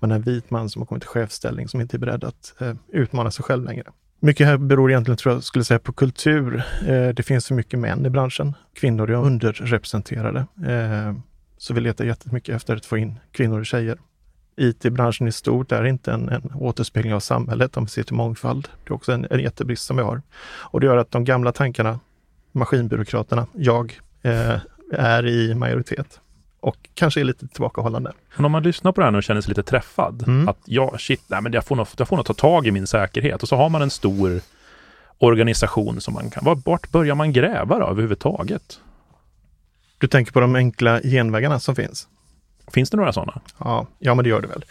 man 0.00 0.10
är 0.10 0.14
en 0.14 0.22
vit 0.22 0.50
man 0.50 0.70
som 0.70 0.82
har 0.82 0.86
kommit 0.86 1.02
till 1.02 1.10
chefsställning 1.10 1.68
som 1.68 1.80
inte 1.80 1.96
är 1.96 1.98
beredd 1.98 2.24
att 2.24 2.54
eh, 2.60 2.74
utmana 2.88 3.30
sig 3.30 3.44
själv 3.44 3.64
längre. 3.64 3.92
Mycket 4.20 4.46
här 4.46 4.56
beror 4.56 4.90
egentligen, 4.90 5.16
tror 5.16 5.34
jag, 5.34 5.44
skulle 5.44 5.64
säga 5.64 5.78
på 5.78 5.92
kultur. 5.92 6.62
Eh, 6.86 7.08
det 7.08 7.22
finns 7.22 7.46
för 7.46 7.54
mycket 7.54 7.78
män 7.78 8.06
i 8.06 8.10
branschen. 8.10 8.54
Kvinnor 8.74 9.10
är 9.10 9.14
underrepresenterade. 9.14 10.46
Eh, 10.66 11.14
så 11.58 11.74
vi 11.74 11.80
letar 11.80 12.04
jättemycket 12.04 12.56
efter 12.56 12.76
att 12.76 12.86
få 12.86 12.98
in 12.98 13.18
kvinnor 13.32 13.60
och 13.60 13.66
tjejer. 13.66 13.98
IT-branschen 14.56 15.28
i 15.28 15.32
stort 15.32 15.72
är 15.72 15.84
inte 15.84 16.12
en, 16.12 16.28
en 16.28 16.52
återspegling 16.54 17.14
av 17.14 17.20
samhället 17.20 17.76
om 17.76 17.84
vi 17.84 17.90
ser 17.90 18.02
till 18.02 18.14
mångfald. 18.14 18.68
Det 18.84 18.90
är 18.90 18.94
också 18.94 19.12
en, 19.12 19.26
en 19.30 19.40
jättebrist 19.40 19.86
som 19.86 19.96
vi 19.96 20.02
har. 20.02 20.22
Och 20.42 20.80
det 20.80 20.86
gör 20.86 20.96
att 20.96 21.10
de 21.10 21.24
gamla 21.24 21.52
tankarna, 21.52 22.00
maskinbyråkraterna, 22.52 23.46
jag, 23.54 24.00
eh, 24.22 24.56
är 24.92 25.26
i 25.26 25.54
majoritet 25.54 26.20
och 26.60 26.76
kanske 26.94 27.20
är 27.20 27.24
lite 27.24 27.48
tillbakahållande. 27.48 28.12
Men 28.36 28.44
om 28.44 28.52
man 28.52 28.62
lyssnar 28.62 28.92
på 28.92 29.00
det 29.00 29.06
här 29.06 29.16
och 29.16 29.22
känner 29.22 29.40
sig 29.40 29.48
lite 29.48 29.62
träffad, 29.62 30.24
mm. 30.26 30.48
att 30.48 30.58
ja, 30.64 30.98
shit, 30.98 31.22
nej, 31.26 31.42
men 31.42 31.52
jag, 31.52 31.64
får 31.64 31.76
nog, 31.76 31.86
jag 31.96 32.08
får 32.08 32.16
nog 32.16 32.26
ta 32.26 32.34
tag 32.34 32.66
i 32.66 32.70
min 32.70 32.86
säkerhet 32.86 33.42
och 33.42 33.48
så 33.48 33.56
har 33.56 33.68
man 33.68 33.82
en 33.82 33.90
stor 33.90 34.40
organisation 35.18 36.00
som 36.00 36.14
man 36.14 36.30
kan, 36.30 36.62
vart 36.64 36.90
börjar 36.90 37.14
man 37.14 37.32
gräva 37.32 37.78
då 37.78 37.86
överhuvudtaget? 37.86 38.80
Du 39.98 40.06
tänker 40.06 40.32
på 40.32 40.40
de 40.40 40.54
enkla 40.54 41.00
genvägarna 41.00 41.60
som 41.60 41.76
finns? 41.76 42.08
Finns 42.72 42.90
det 42.90 42.96
några 42.96 43.12
sådana? 43.12 43.40
Ja, 43.58 43.86
ja 43.98 44.14
men 44.14 44.22
det 44.22 44.28
gör 44.28 44.40
det 44.40 44.48
väl. 44.48 44.64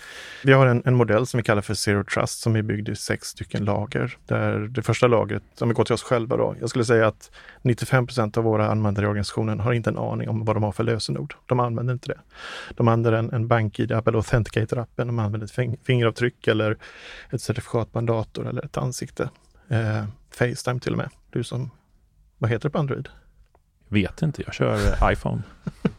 Vi 0.44 0.54
har 0.54 0.68
en, 0.68 0.82
en, 0.86 0.96
modell 0.96 1.28
som 1.28 1.38
vi 1.38 1.44
kallar 1.44 1.62
för 1.62 1.74
Zero 1.74 2.04
Trust 2.04 2.40
som 2.40 2.56
är 2.56 2.62
byggd 2.62 2.90
i 2.90 2.96
sex 2.96 3.28
stycken 3.28 3.66
lager. 3.66 4.18
Där 4.26 4.60
det 4.60 4.82
första 4.82 5.08
lagret, 5.08 5.44
om 5.62 5.70
vi 5.70 5.74
går 5.74 5.84
till 5.84 5.94
oss 5.94 6.04
själva 6.04 6.38
då, 6.38 6.56
jag 6.60 6.70
skulle 6.70 6.86
säga 6.86 7.08
att 7.08 7.32
95% 7.62 8.38
av 8.38 8.44
våra 8.44 8.68
användare 8.72 9.06
i 9.06 9.10
organisationen 9.10 9.60
har 9.60 9.74
inte 9.74 9.90
en 9.90 9.98
aning 9.98 10.30
om 10.30 10.46
vad 10.46 10.56
de 10.56 10.64
har 10.64 10.72
för 10.72 10.84
lösenord. 10.84 11.36
De 11.46 11.60
använder 11.60 11.94
inte 11.94 12.08
det. 12.08 12.20
De 12.76 12.88
använder 12.88 13.20
en, 13.20 13.34
en 13.34 13.48
BankID-app 13.48 14.08
eller 14.08 14.18
Authenticator-appen, 14.18 15.08
de 15.08 15.20
använder 15.20 15.48
ett 15.48 15.78
fingeravtryck 15.86 16.48
eller 16.48 16.78
ett 17.30 17.42
certifikat 17.42 17.92
på 17.92 18.00
en 18.00 18.06
dator 18.06 18.48
eller 18.48 18.66
ett 18.66 18.78
ansikte. 18.78 19.30
Eh, 19.70 20.04
Facetime 20.32 20.80
till 20.80 20.92
och 20.92 20.98
med. 20.98 21.10
Du 21.30 21.44
som, 21.44 21.72
vad 22.38 22.50
heter 22.50 22.70
det 22.70 22.74
på 22.74 22.80
Android? 22.80 23.10
Vet 23.88 24.22
inte, 24.22 24.44
jag 24.46 24.54
kör 24.54 25.12
iPhone. 25.12 25.42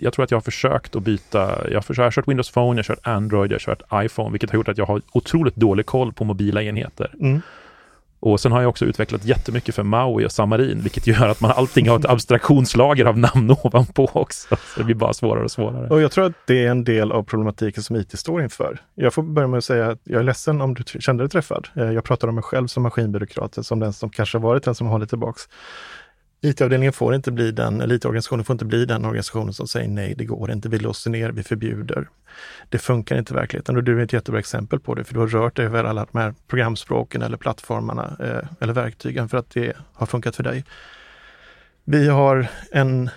jag 0.00 0.12
tror 0.12 0.24
att 0.24 0.30
jag 0.30 0.36
har 0.36 0.42
försökt 0.42 0.96
att 0.96 1.02
byta. 1.02 1.68
Jag 1.68 1.76
har, 1.76 1.80
försökt, 1.80 1.98
jag 1.98 2.04
har 2.04 2.10
kört 2.10 2.28
Windows 2.28 2.50
Phone, 2.50 2.68
jag 2.68 2.76
har 2.76 2.94
kört 2.94 3.06
Android, 3.06 3.52
jag 3.52 3.54
har 3.54 3.60
kört 3.60 3.82
iPhone, 4.04 4.30
vilket 4.30 4.50
har 4.50 4.56
gjort 4.56 4.68
att 4.68 4.78
jag 4.78 4.86
har 4.86 5.02
otroligt 5.12 5.56
dålig 5.56 5.86
koll 5.86 6.12
på 6.12 6.24
mobila 6.24 6.62
enheter. 6.62 7.14
Mm. 7.20 7.40
Och 8.22 8.40
sen 8.40 8.52
har 8.52 8.60
jag 8.60 8.68
också 8.68 8.84
utvecklat 8.84 9.24
jättemycket 9.24 9.74
för 9.74 9.82
Maui 9.82 10.26
och 10.26 10.32
Samarin, 10.32 10.80
vilket 10.80 11.06
gör 11.06 11.28
att 11.28 11.40
man 11.40 11.50
allting 11.50 11.88
har 11.88 11.98
ett 11.98 12.04
abstraktionslager 12.04 13.04
av 13.04 13.18
namn 13.18 13.50
ovanpå 13.62 14.10
också. 14.12 14.56
Så 14.56 14.80
det 14.80 14.84
blir 14.84 14.94
bara 14.94 15.12
svårare 15.12 15.44
och 15.44 15.50
svårare. 15.50 15.88
Och 15.88 16.00
jag 16.00 16.12
tror 16.12 16.26
att 16.26 16.32
det 16.46 16.64
är 16.66 16.70
en 16.70 16.84
del 16.84 17.12
av 17.12 17.22
problematiken 17.22 17.82
som 17.82 17.96
IT 17.96 18.18
står 18.18 18.42
inför. 18.42 18.78
Jag 18.94 19.14
får 19.14 19.22
börja 19.22 19.48
med 19.48 19.58
att 19.58 19.64
säga 19.64 19.90
att 19.90 20.00
jag 20.04 20.20
är 20.20 20.24
ledsen 20.24 20.60
om 20.60 20.74
du 20.74 20.84
kände 21.00 21.22
dig 21.22 21.30
träffad. 21.30 21.68
Eh, 21.76 21.90
jag 21.90 22.04
pratar 22.04 22.28
om 22.28 22.34
mig 22.34 22.44
själv 22.44 22.66
som 22.66 22.82
maskinbyråkrat, 22.82 23.66
som 23.66 23.80
den 23.80 23.92
som 23.92 24.10
kanske 24.10 24.38
varit 24.38 24.62
den 24.62 24.74
som 24.74 24.86
håller 24.86 25.06
tillbaks. 25.06 25.48
IT-avdelningen 26.42 26.92
får 26.92 27.14
inte 27.14 27.32
bli 27.32 27.52
den, 27.52 27.80
eller 27.80 27.94
IT-organisationen 27.94 28.44
får 28.44 28.54
inte 28.54 28.64
bli 28.64 28.84
den 28.84 29.04
organisationen 29.04 29.54
som 29.54 29.68
säger 29.68 29.88
nej, 29.88 30.14
det 30.18 30.24
går 30.24 30.50
inte, 30.50 30.68
vi 30.68 30.78
låser 30.78 31.10
ner, 31.10 31.30
vi 31.30 31.42
förbjuder. 31.42 32.08
Det 32.68 32.78
funkar 32.78 33.18
inte 33.18 33.34
i 33.34 33.36
verkligheten 33.36 33.76
och 33.76 33.84
du 33.84 34.00
är 34.00 34.04
ett 34.04 34.12
jättebra 34.12 34.38
exempel 34.38 34.80
på 34.80 34.94
det, 34.94 35.04
för 35.04 35.14
du 35.14 35.20
har 35.20 35.26
rört 35.26 35.56
dig 35.56 35.66
över 35.66 35.84
alla 35.84 36.06
de 36.12 36.18
här 36.18 36.34
programspråken 36.48 37.22
eller 37.22 37.36
plattformarna 37.36 38.16
eh, 38.20 38.48
eller 38.60 38.72
verktygen 38.72 39.28
för 39.28 39.38
att 39.38 39.50
det 39.50 39.76
har 39.92 40.06
funkat 40.06 40.36
för 40.36 40.42
dig. 40.42 40.64
Vi 41.84 42.08
har 42.08 42.46
en 42.72 43.10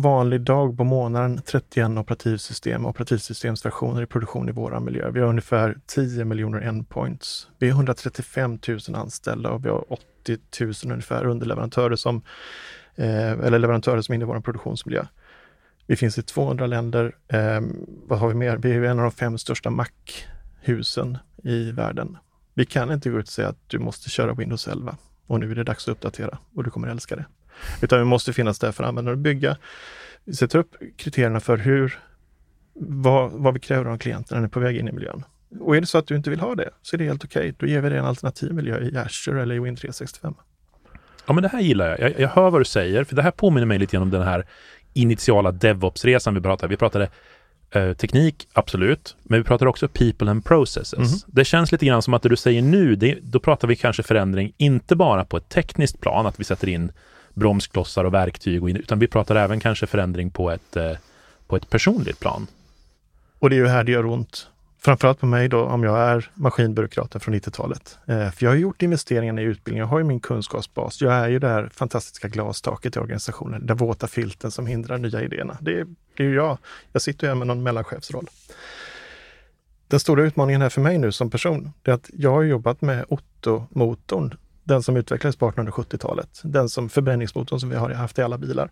vanlig 0.00 0.40
dag 0.40 0.76
på 0.76 0.84
månaden 0.84 1.42
31 1.42 1.90
operativsystem 1.98 2.84
och 2.84 2.90
operativsystemsversioner 2.90 4.02
i 4.02 4.06
produktion 4.06 4.48
i 4.48 4.52
våra 4.52 4.80
miljö. 4.80 5.10
Vi 5.10 5.20
har 5.20 5.28
ungefär 5.28 5.78
10 5.86 6.24
miljoner 6.24 6.60
endpoints. 6.60 7.48
Vi 7.58 7.70
har 7.70 7.76
135 7.76 8.58
000 8.68 8.78
anställda 8.94 9.50
och 9.50 9.64
vi 9.64 9.68
har 9.68 9.92
80 9.92 10.38
000 10.60 10.72
ungefär 10.84 11.26
underleverantörer 11.26 11.96
som, 11.96 12.22
eh, 12.94 13.30
eller 13.30 13.58
leverantörer 13.58 14.00
som 14.00 14.12
är 14.12 14.14
inne 14.14 14.24
i 14.24 14.26
vår 14.26 14.40
produktionsmiljö. 14.40 15.06
Vi 15.86 15.96
finns 15.96 16.18
i 16.18 16.22
200 16.22 16.66
länder. 16.66 17.16
Eh, 17.28 17.60
vad 18.06 18.18
har 18.18 18.28
vi 18.28 18.34
mer? 18.34 18.56
Vi 18.56 18.72
är 18.72 18.82
en 18.82 18.98
av 18.98 19.02
de 19.02 19.12
fem 19.12 19.38
största 19.38 19.70
Mac-husen 19.70 21.18
i 21.44 21.70
världen. 21.70 22.16
Vi 22.54 22.66
kan 22.66 22.92
inte 22.92 23.10
gå 23.10 23.18
ut 23.18 23.26
och 23.26 23.32
säga 23.32 23.48
att 23.48 23.68
du 23.68 23.78
måste 23.78 24.10
köra 24.10 24.34
Windows 24.34 24.68
11 24.68 24.96
och 25.26 25.40
nu 25.40 25.50
är 25.50 25.54
det 25.54 25.64
dags 25.64 25.88
att 25.88 25.92
uppdatera 25.92 26.38
och 26.54 26.64
du 26.64 26.70
kommer 26.70 26.88
älska 26.88 27.16
det. 27.16 27.24
Utan 27.82 27.98
vi 27.98 28.04
måste 28.04 28.32
finnas 28.32 28.58
där 28.58 28.72
för 28.72 28.84
användare 28.84 29.12
att 29.12 29.18
bygga. 29.18 29.56
Vi 30.24 30.34
sätter 30.34 30.58
upp 30.58 30.76
kriterierna 30.96 31.40
för 31.40 31.56
hur, 31.56 31.98
vad, 32.74 33.30
vad 33.32 33.54
vi 33.54 33.60
kräver 33.60 33.90
av 33.90 33.98
klienten 33.98 34.34
när 34.34 34.36
den 34.36 34.44
är 34.44 34.48
på 34.48 34.60
väg 34.60 34.76
in 34.76 34.88
i 34.88 34.92
miljön. 34.92 35.24
Och 35.60 35.76
är 35.76 35.80
det 35.80 35.86
så 35.86 35.98
att 35.98 36.06
du 36.06 36.16
inte 36.16 36.30
vill 36.30 36.40
ha 36.40 36.54
det, 36.54 36.70
så 36.82 36.96
är 36.96 36.98
det 36.98 37.04
helt 37.04 37.24
okej. 37.24 37.40
Okay. 37.40 37.54
Då 37.58 37.66
ger 37.66 37.80
vi 37.80 37.88
dig 37.88 37.98
en 37.98 38.04
alternativ 38.04 38.52
miljö 38.52 38.80
i 38.80 38.96
Azure 38.96 39.42
eller 39.42 39.54
i 39.54 39.58
Win365. 39.58 40.34
Ja, 41.26 41.32
men 41.32 41.42
det 41.42 41.48
här 41.48 41.60
gillar 41.60 41.88
jag. 41.88 42.00
jag. 42.00 42.20
jag. 42.20 42.28
hör 42.28 42.50
vad 42.50 42.60
du 42.60 42.64
säger, 42.64 43.04
för 43.04 43.16
det 43.16 43.22
här 43.22 43.30
påminner 43.30 43.66
mig 43.66 43.78
lite 43.78 43.98
om 43.98 44.10
den 44.10 44.22
här 44.22 44.46
initiala 44.92 45.52
DevOps-resan 45.52 46.34
vi 46.34 46.40
pratade. 46.40 46.70
Vi 46.70 46.76
pratade 46.76 47.08
eh, 47.70 47.92
teknik, 47.92 48.48
absolut, 48.52 49.16
men 49.22 49.40
vi 49.40 49.44
pratar 49.44 49.66
också 49.66 49.88
people 49.88 50.30
and 50.30 50.44
processes. 50.44 50.94
Mm. 50.94 51.08
Det 51.26 51.44
känns 51.44 51.72
lite 51.72 51.86
grann 51.86 52.02
som 52.02 52.14
att 52.14 52.22
det 52.22 52.28
du 52.28 52.36
säger 52.36 52.62
nu, 52.62 52.96
det, 52.96 53.18
då 53.22 53.40
pratar 53.40 53.68
vi 53.68 53.76
kanske 53.76 54.02
förändring, 54.02 54.52
inte 54.56 54.96
bara 54.96 55.24
på 55.24 55.36
ett 55.36 55.48
tekniskt 55.48 56.00
plan, 56.00 56.26
att 56.26 56.40
vi 56.40 56.44
sätter 56.44 56.68
in 56.68 56.92
bromsklossar 57.38 58.04
och 58.04 58.14
verktyg, 58.14 58.62
och 58.62 58.70
in, 58.70 58.76
utan 58.76 58.98
vi 58.98 59.06
pratar 59.06 59.36
även 59.36 59.60
kanske 59.60 59.86
förändring 59.86 60.30
på 60.30 60.50
ett, 60.50 60.76
eh, 60.76 60.92
på 61.46 61.56
ett 61.56 61.70
personligt 61.70 62.20
plan. 62.20 62.46
Och 63.38 63.50
det 63.50 63.56
är 63.56 63.58
ju 63.58 63.66
här 63.66 63.84
det 63.84 63.92
gör 63.92 64.06
ont. 64.06 64.48
Framförallt 64.80 65.20
på 65.20 65.26
mig 65.26 65.48
då, 65.48 65.64
om 65.64 65.82
jag 65.84 65.98
är 65.98 66.30
maskinbyråkraten 66.34 67.20
från 67.20 67.34
90-talet. 67.34 67.98
Eh, 68.06 68.30
för 68.30 68.44
jag 68.44 68.50
har 68.50 68.56
gjort 68.56 68.82
investeringarna 68.82 69.42
i 69.42 69.44
utbildning, 69.44 69.80
jag 69.80 69.86
har 69.86 69.98
ju 69.98 70.04
min 70.04 70.20
kunskapsbas. 70.20 71.00
Jag 71.00 71.12
är 71.12 71.28
ju 71.28 71.38
det 71.38 71.48
här 71.48 71.68
fantastiska 71.74 72.28
glastaket 72.28 72.96
i 72.96 72.98
organisationen, 72.98 73.66
den 73.66 73.76
våta 73.76 74.06
filten 74.06 74.50
som 74.50 74.66
hindrar 74.66 74.98
nya 74.98 75.22
idéerna. 75.22 75.56
Det, 75.60 75.84
det 76.16 76.22
är 76.22 76.26
ju 76.26 76.34
jag. 76.34 76.58
Jag 76.92 77.02
sitter 77.02 77.26
ju 77.26 77.28
här 77.28 77.34
med 77.34 77.46
någon 77.46 77.62
mellanchefsroll. 77.62 78.26
Den 79.88 80.00
stora 80.00 80.22
utmaningen 80.22 80.62
här 80.62 80.68
för 80.68 80.80
mig 80.80 80.98
nu 80.98 81.12
som 81.12 81.30
person, 81.30 81.70
det 81.82 81.90
är 81.90 81.94
att 81.94 82.10
jag 82.12 82.30
har 82.30 82.42
jobbat 82.42 82.80
med 82.80 83.04
Otto-motorn 83.08 84.34
den 84.68 84.82
som 84.82 84.96
utvecklades 84.96 85.36
på 85.36 85.50
1870-talet. 85.50 86.40
Den 86.44 86.68
som 86.68 86.88
förbränningsmotorn 86.88 87.60
som 87.60 87.68
vi 87.68 87.76
har 87.76 87.90
haft 87.90 88.18
i 88.18 88.22
alla 88.22 88.38
bilar. 88.38 88.70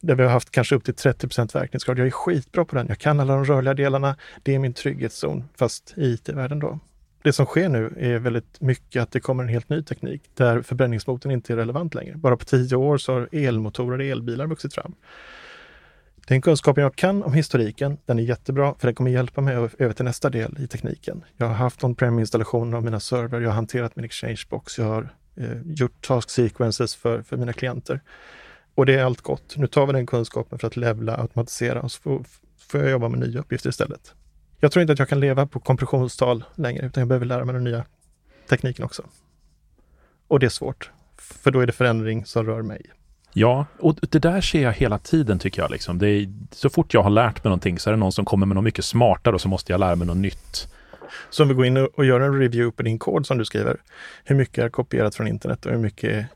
Där 0.00 0.14
vi 0.14 0.22
har 0.22 0.30
haft 0.30 0.50
kanske 0.50 0.74
upp 0.74 0.84
till 0.84 0.94
30% 0.94 1.54
verkningsgrad. 1.54 1.98
Jag 1.98 2.06
är 2.06 2.10
skitbra 2.10 2.64
på 2.64 2.76
den. 2.76 2.86
Jag 2.88 2.98
kan 2.98 3.20
alla 3.20 3.34
de 3.34 3.44
rörliga 3.44 3.74
delarna. 3.74 4.16
Det 4.42 4.54
är 4.54 4.58
min 4.58 4.72
trygghetszon, 4.72 5.44
fast 5.56 5.94
i 5.96 6.12
IT-världen 6.12 6.58
då. 6.58 6.78
Det 7.22 7.32
som 7.32 7.46
sker 7.46 7.68
nu 7.68 7.94
är 7.98 8.18
väldigt 8.18 8.60
mycket 8.60 9.02
att 9.02 9.12
det 9.12 9.20
kommer 9.20 9.42
en 9.42 9.48
helt 9.48 9.68
ny 9.68 9.82
teknik 9.82 10.22
där 10.34 10.62
förbränningsmotorn 10.62 11.32
inte 11.32 11.52
är 11.52 11.56
relevant 11.56 11.94
längre. 11.94 12.16
Bara 12.16 12.36
på 12.36 12.44
tio 12.44 12.76
år 12.76 12.98
så 12.98 13.12
har 13.12 13.28
elmotorer 13.32 13.98
och 13.98 14.04
elbilar 14.04 14.46
vuxit 14.46 14.74
fram. 14.74 14.94
Den 16.28 16.42
kunskapen 16.42 16.82
jag 16.82 16.96
kan 16.96 17.22
om 17.22 17.32
historiken, 17.32 17.98
den 18.06 18.18
är 18.18 18.22
jättebra 18.22 18.74
för 18.78 18.88
den 18.88 18.94
kommer 18.94 19.10
hjälpa 19.10 19.40
mig 19.40 19.54
över 19.56 19.92
till 19.92 20.04
nästa 20.04 20.30
del 20.30 20.56
i 20.58 20.66
tekniken. 20.66 21.24
Jag 21.36 21.46
har 21.46 21.54
haft 21.54 21.84
on-prem 21.84 22.18
installationer 22.18 22.76
av 22.76 22.84
mina 22.84 23.00
server, 23.00 23.40
jag 23.40 23.48
har 23.48 23.54
hanterat 23.54 23.96
min 23.96 24.04
exchange-box, 24.04 24.78
jag 24.78 24.84
har 24.84 25.08
eh, 25.36 25.62
gjort 25.64 26.06
task 26.06 26.30
sequences 26.30 26.94
för, 26.94 27.22
för 27.22 27.36
mina 27.36 27.52
klienter. 27.52 28.00
Och 28.74 28.86
det 28.86 28.94
är 28.94 29.04
allt 29.04 29.20
gott. 29.20 29.56
Nu 29.56 29.66
tar 29.66 29.86
vi 29.86 29.92
den 29.92 30.06
kunskapen 30.06 30.58
för 30.58 30.66
att 30.66 30.76
levla, 30.76 31.16
automatisera 31.16 31.80
och 31.82 31.92
så 31.92 32.00
får, 32.02 32.24
får 32.58 32.80
jag 32.80 32.90
jobba 32.90 33.08
med 33.08 33.20
nya 33.20 33.40
uppgifter 33.40 33.70
istället. 33.70 34.14
Jag 34.60 34.72
tror 34.72 34.80
inte 34.80 34.92
att 34.92 34.98
jag 34.98 35.08
kan 35.08 35.20
leva 35.20 35.46
på 35.46 35.60
kompressionstal 35.60 36.44
längre, 36.54 36.86
utan 36.86 37.00
jag 37.00 37.08
behöver 37.08 37.26
lära 37.26 37.44
mig 37.44 37.52
den 37.52 37.64
nya 37.64 37.84
tekniken 38.48 38.84
också. 38.84 39.02
Och 40.28 40.40
det 40.40 40.46
är 40.46 40.50
svårt, 40.50 40.90
för 41.16 41.50
då 41.50 41.60
är 41.60 41.66
det 41.66 41.72
förändring 41.72 42.24
som 42.24 42.46
rör 42.46 42.62
mig. 42.62 42.90
Ja, 43.38 43.66
och 43.78 43.96
det 44.10 44.18
där 44.18 44.40
ser 44.40 44.62
jag 44.62 44.72
hela 44.72 44.98
tiden 44.98 45.38
tycker 45.38 45.62
jag. 45.62 45.70
Liksom. 45.70 46.04
Är, 46.04 46.28
så 46.50 46.70
fort 46.70 46.94
jag 46.94 47.02
har 47.02 47.10
lärt 47.10 47.44
mig 47.44 47.48
någonting 47.48 47.78
så 47.78 47.90
är 47.90 47.92
det 47.92 47.98
någon 47.98 48.12
som 48.12 48.24
kommer 48.24 48.46
med 48.46 48.54
något 48.54 48.64
mycket 48.64 48.84
smartare 48.84 49.34
och 49.34 49.40
så 49.40 49.48
måste 49.48 49.72
jag 49.72 49.78
lära 49.78 49.96
mig 49.96 50.06
något 50.06 50.16
nytt. 50.16 50.68
Så 51.30 51.42
om 51.42 51.48
vi 51.48 51.54
går 51.54 51.66
in 51.66 51.76
och 51.76 52.04
gör 52.04 52.20
en 52.20 52.38
review 52.38 52.76
på 52.76 52.82
din 52.82 52.98
kod 52.98 53.26
som 53.26 53.38
du 53.38 53.44
skriver. 53.44 53.76
Hur 54.24 54.36
mycket 54.36 54.64
är 54.64 54.68
kopierat 54.68 55.14
från 55.14 55.28
internet 55.28 55.66
och 55.66 55.72
hur 55.72 55.78
mycket 55.78 56.10
är 56.10 56.26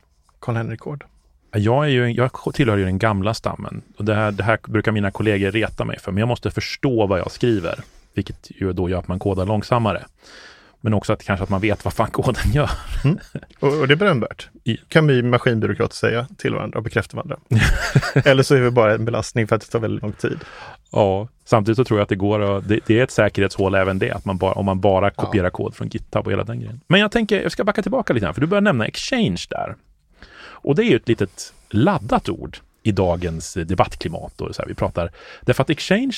Karl-Henrik-kod? 0.41 1.05
Jag, 1.53 1.85
är 1.85 1.89
ju, 1.89 2.13
jag 2.13 2.31
tillhör 2.55 2.77
ju 2.77 2.85
den 2.85 2.99
gamla 2.99 3.35
stammen 3.35 3.83
och 3.97 4.05
det 4.05 4.15
här, 4.15 4.33
det 4.33 4.43
här 4.43 4.59
brukar 4.67 4.93
mina 4.93 5.11
kollegor 5.11 5.51
reta 5.51 5.85
mig 5.85 5.99
för, 5.99 6.13
men 6.13 6.19
jag 6.19 6.29
måste 6.29 6.51
förstå 6.51 7.07
vad 7.07 7.19
jag 7.19 7.31
skriver, 7.31 7.81
vilket 8.15 8.51
ju 8.51 8.73
då 8.73 8.89
gör 8.89 8.99
att 8.99 9.09
man 9.09 9.19
kodar 9.19 9.47
långsammare. 9.47 10.05
Men 10.81 10.95
också 10.95 11.13
att 11.13 11.25
kanske 11.25 11.45
att 11.45 11.51
man 11.51 11.61
vet 11.61 11.85
vad 11.85 11.95
fan 11.95 12.11
koden 12.11 12.53
gör. 12.53 12.71
Mm. 13.05 13.19
Och, 13.61 13.81
och, 13.81 13.89
det 13.89 13.95
är 13.95 13.97
berömvärt. 13.97 14.49
Kan 14.89 15.07
vi 15.07 15.23
maskinbyråkrater 15.23 15.95
säga 15.95 16.27
till 16.39 16.55
varandra 16.55 16.79
och 16.79 16.85
bekräfta 16.85 17.17
varandra. 17.17 17.37
Eller 18.25 18.43
så 18.43 18.55
är 18.55 18.61
vi 18.61 18.71
bara 18.71 18.95
en 18.95 19.05
belastning 19.05 19.49
för 19.49 19.57
att 19.57 19.63
det 19.63 19.69
tar 19.69 19.79
väldigt 19.79 20.03
lång 20.03 20.13
tid. 20.13 20.39
Ja, 20.93 21.29
samtidigt 21.45 21.77
så 21.77 21.85
tror 21.85 21.99
jag 21.99 22.03
att 22.03 22.09
det 22.09 22.17
går 22.17 22.41
att, 22.41 22.69
det, 22.69 22.81
det, 22.87 22.99
är 22.99 23.05
ett 23.05 23.11
säkerhetshål 23.11 23.75
även 23.75 23.99
det, 23.99 24.11
att 24.11 24.25
man 24.25 24.39
bara, 24.39 24.53
om 24.53 24.67
man 24.67 24.81
bara 24.81 25.11
kopierar 25.11 25.47
ja. 25.47 25.51
kod 25.51 25.75
från 25.75 25.89
GitHub 25.89 26.27
och 26.27 26.33
hela 26.33 26.45
den 26.45 26.61
grejen. 26.61 26.81
Men 26.87 27.01
jag 27.01 27.13
tänker, 27.13 27.43
jag 27.43 27.53
ska 27.53 27.65
backa 27.65 27.83
tillbaka 27.83 28.13
lite 28.13 28.25
grann, 28.25 28.35
för 28.35 28.41
du 28.41 28.47
börjar 28.47 28.63
nämna 28.63 28.87
Exchange 28.87 29.47
där. 29.51 29.77
Och 30.43 30.75
det 30.75 30.83
är 30.83 30.91
ju 30.91 30.97
ett 30.97 31.09
litet 31.09 31.53
laddat 31.71 32.29
ord. 32.29 32.59
I 32.83 32.93
dagens 32.93 33.55
debattklimat. 33.55 34.41
Och 34.41 34.55
så 34.55 34.63
här, 34.63 34.69
vi 34.69 34.75
pratar, 34.75 35.11
därför 35.41 35.63
att 35.63 35.71
Exchange 35.71 36.17